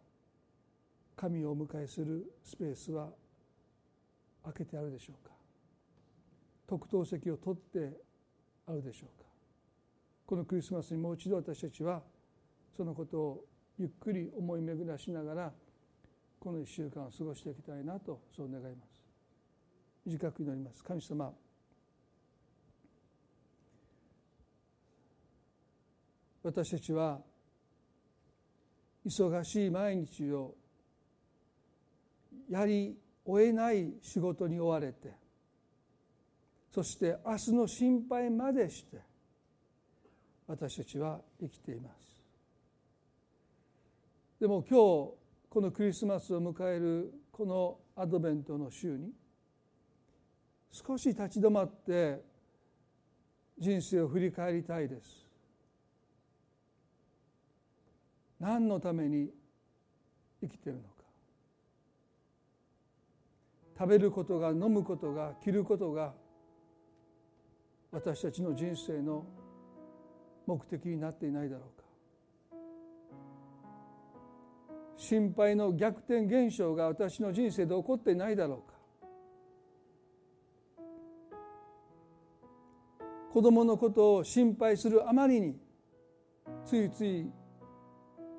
[1.18, 3.10] 神をお迎えするスペースは
[4.45, 5.34] 開けてあるでしょうか。
[6.68, 8.12] 特等席を取って
[8.68, 9.26] あるでしょうか？
[10.26, 12.01] このクリスマスにもう一度私たちは
[12.76, 13.45] そのことを
[13.78, 15.51] ゆっくり思い巡らしながら
[16.39, 19.03] この1週間を過ごしていきたいなとそう願います。
[20.05, 20.84] 短く祈ります。
[20.84, 21.32] 神様
[26.43, 27.22] 私たちは
[29.05, 30.55] 忙しい毎日を
[32.49, 35.23] やり終えない仕事に追われて
[36.74, 38.98] そして明日の心配までして
[40.48, 42.24] 私たちは生きています。
[44.40, 44.74] でも今日
[45.50, 49.12] このクリスマスを迎えるこのアドベントの週に
[50.72, 52.24] 少し立ち止まって
[53.60, 55.28] 人生を振り返りたいです。
[58.40, 59.30] 何のために
[60.42, 60.88] 生きてるのか。
[63.78, 66.23] 食べることが飲むことが着ることが
[67.94, 69.24] 私たちの人生の
[70.48, 71.84] 目的になっていないだろうか。
[74.98, 78.74] 心配の逆転現象が私の人生で起こっていないだろうか。
[83.32, 85.56] 子供のことを心配するあまりに
[86.66, 87.30] ついつい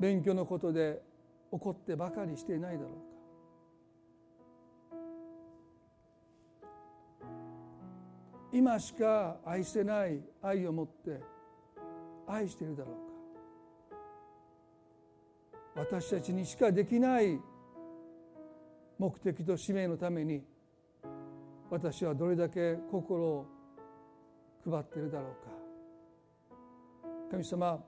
[0.00, 1.00] 勉強のことで
[1.52, 3.13] 怒ってばかりしていないだろうか。
[8.54, 11.20] 今しか愛せない愛を持って
[12.28, 12.94] 愛しているだろう
[15.74, 15.82] か。
[15.82, 17.40] 私たちにしかできない
[18.96, 20.44] 目的と使命のために
[21.68, 23.46] 私はどれだけ心を
[24.64, 25.50] 配っているだろうか。
[27.32, 27.82] 神様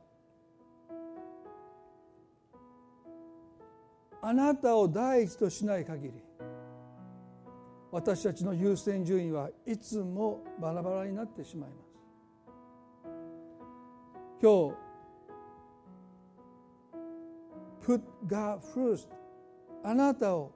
[4.21, 6.26] あなたを第一としない限り
[7.93, 11.97] 私たちの優先順位はいつもバラバラになってしまいます。
[14.43, 14.87] 今日
[17.82, 19.09] Put God first
[19.84, 20.53] あなたを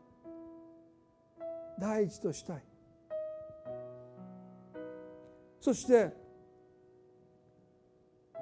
[1.78, 2.62] 第一としたい。
[5.60, 6.12] そして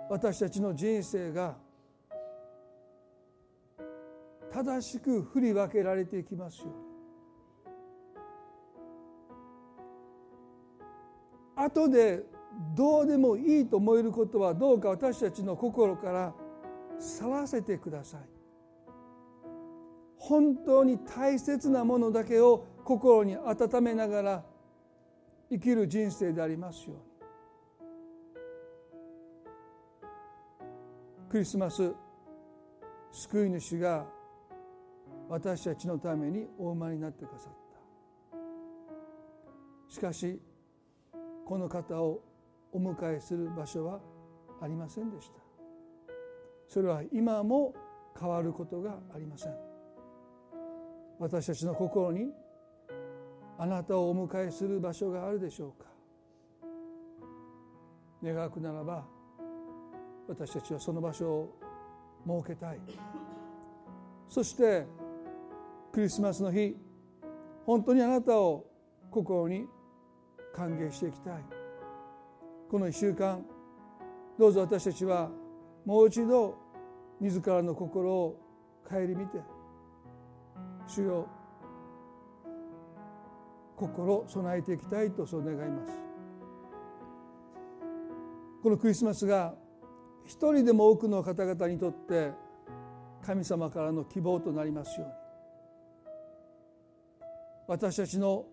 [0.08, 1.56] 私たちの人生が
[4.50, 6.87] 正しく振り分けられていきますように。
[11.68, 12.24] 後で
[12.74, 16.34] どうでもいいと思えることはどうか私たちの心から
[16.98, 18.20] 去らせてください。
[20.16, 24.44] 本当に大切なものだけを心に温めながら
[25.50, 27.02] 生きる人生でありますように。
[31.30, 31.94] クリスマス
[33.12, 34.06] 救い主が
[35.28, 37.58] 私たちのためにお生まれになってくださった。
[39.94, 40.40] しかし
[41.48, 42.20] この方を
[42.72, 44.00] お迎えする場所は
[44.60, 45.40] ありませんでした。
[46.68, 47.74] それは今も
[48.20, 49.54] 変わることがありません。
[51.18, 52.26] 私たちの心に
[53.56, 55.88] あなたをお迎えする場所があるでしょうか。
[58.22, 59.06] 願くならば
[60.28, 61.58] 私たちはその場所を
[62.26, 62.80] 設けたい。
[64.28, 64.86] そして
[65.92, 66.76] クリスマスの日
[67.64, 68.66] 本当にあなたを
[69.10, 69.66] 心に
[70.58, 71.44] 歓迎していきたい。
[72.68, 73.44] この1週間
[74.36, 75.30] どうぞ私たちは
[75.86, 76.56] もう一度
[77.20, 78.36] 自らの心を
[78.88, 79.38] 顧みて
[80.86, 81.28] 主よ
[83.76, 85.92] 心備えていきたいとそう願います。
[88.60, 89.54] このクリスマスが
[90.24, 92.32] 一人でも多くの方々にとって
[93.24, 95.14] 神様からの希望となりますように。
[97.68, 98.46] 私たちの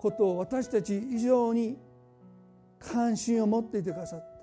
[0.00, 1.76] ことを私たち以上に
[2.78, 4.40] 関心を持っていてくださって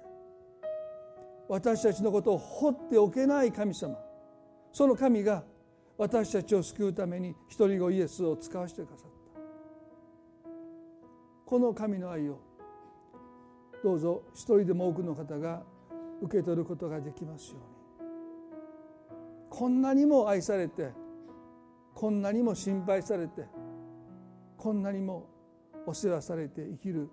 [1.50, 3.98] 私たちのことを放っておけない神様
[4.72, 5.44] その神が
[5.98, 9.18] 私たちを救うために一人子イエスを使わせてくださった。
[11.44, 12.40] この神の愛を
[13.84, 15.64] どうぞ一人でも多くの方が
[16.22, 18.10] 受け取ることができますように。
[19.50, 20.92] こんなにも愛されて
[21.96, 23.46] こんなにも心配されて
[24.56, 25.26] こんなにも
[25.88, 27.10] お世話されて生きる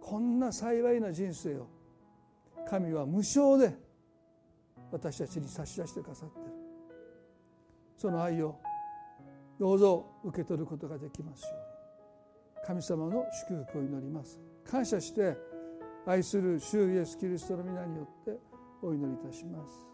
[0.00, 1.68] こんな幸いな人生を
[2.66, 3.76] 神は無償で
[4.90, 6.50] 私たちに差し出してくださっている。
[7.96, 8.58] その愛を
[9.58, 12.66] どうぞ受け取ることができますように。
[12.66, 14.40] 神様の祝福を祈ります。
[14.64, 15.36] 感謝して
[16.06, 18.38] 愛する主イエスキリストの皆によって
[18.82, 19.86] お祈りいたします。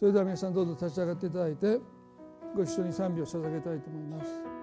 [0.00, 1.78] それでは皆さんどうぞ立ち上がっていただいて
[2.56, 4.53] ご一緒に賛美を捧げたいと思います。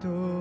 [0.00, 0.37] Cristo.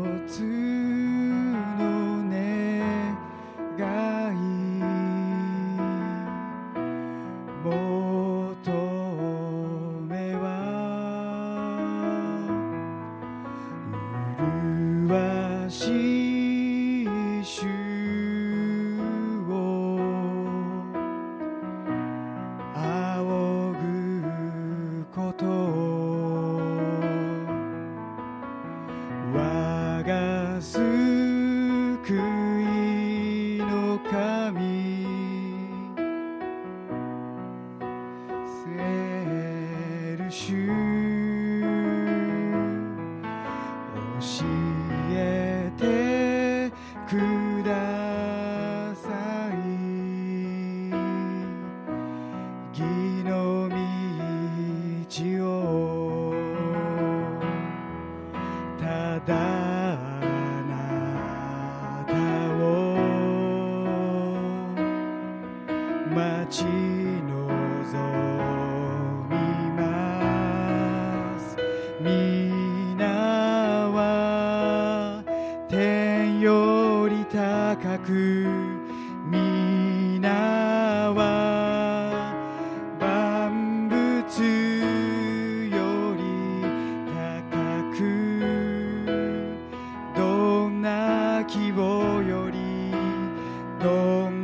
[91.67, 92.57] 希望より
[93.83, 94.36] どん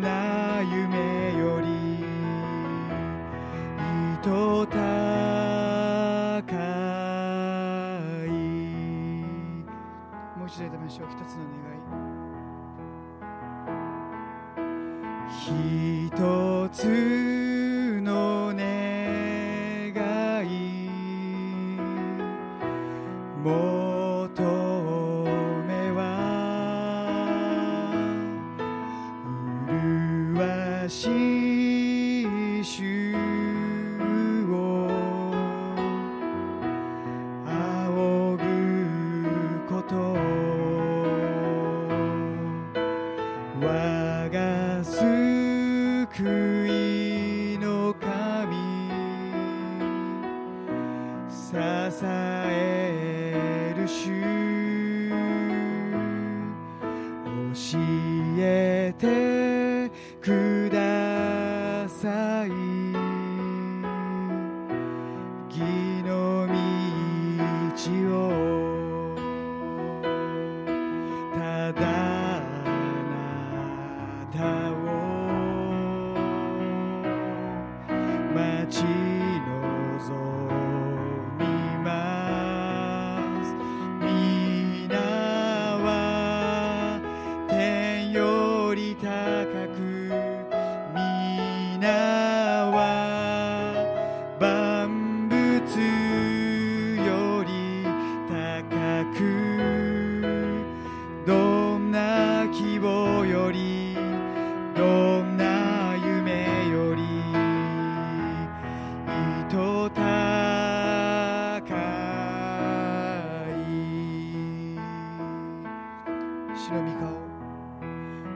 [116.64, 117.11] 主の御顔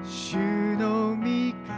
[0.03, 0.35] 主
[0.75, 1.23] の御
[1.65, 1.77] 顔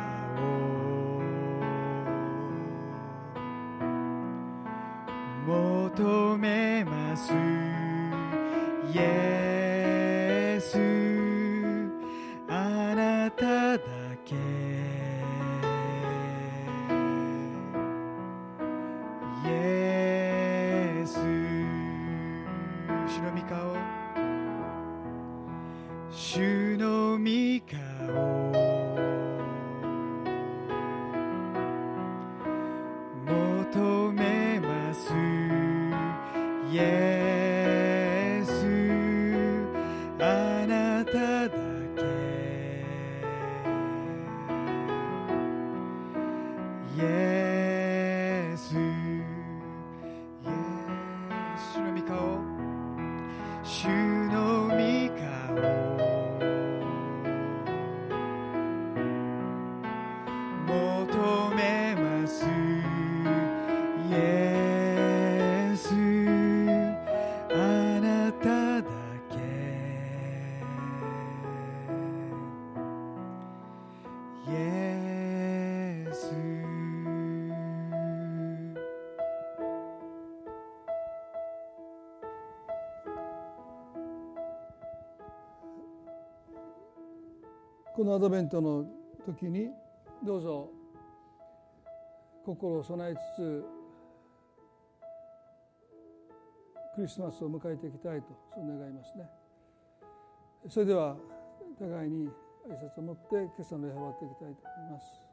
[5.45, 7.31] 求めます。
[8.91, 8.97] イ
[87.99, 88.85] このアドベントの
[89.25, 89.71] 時に
[90.25, 90.69] どうぞ
[92.45, 93.65] 心を備えつつ
[96.95, 99.29] クリスマスを迎えていきたいとそう願いますね。
[100.69, 101.17] それでは
[101.77, 102.29] 互いに
[102.69, 105.28] 挨拶を持って今朝の礼を終わっていきたいと思います。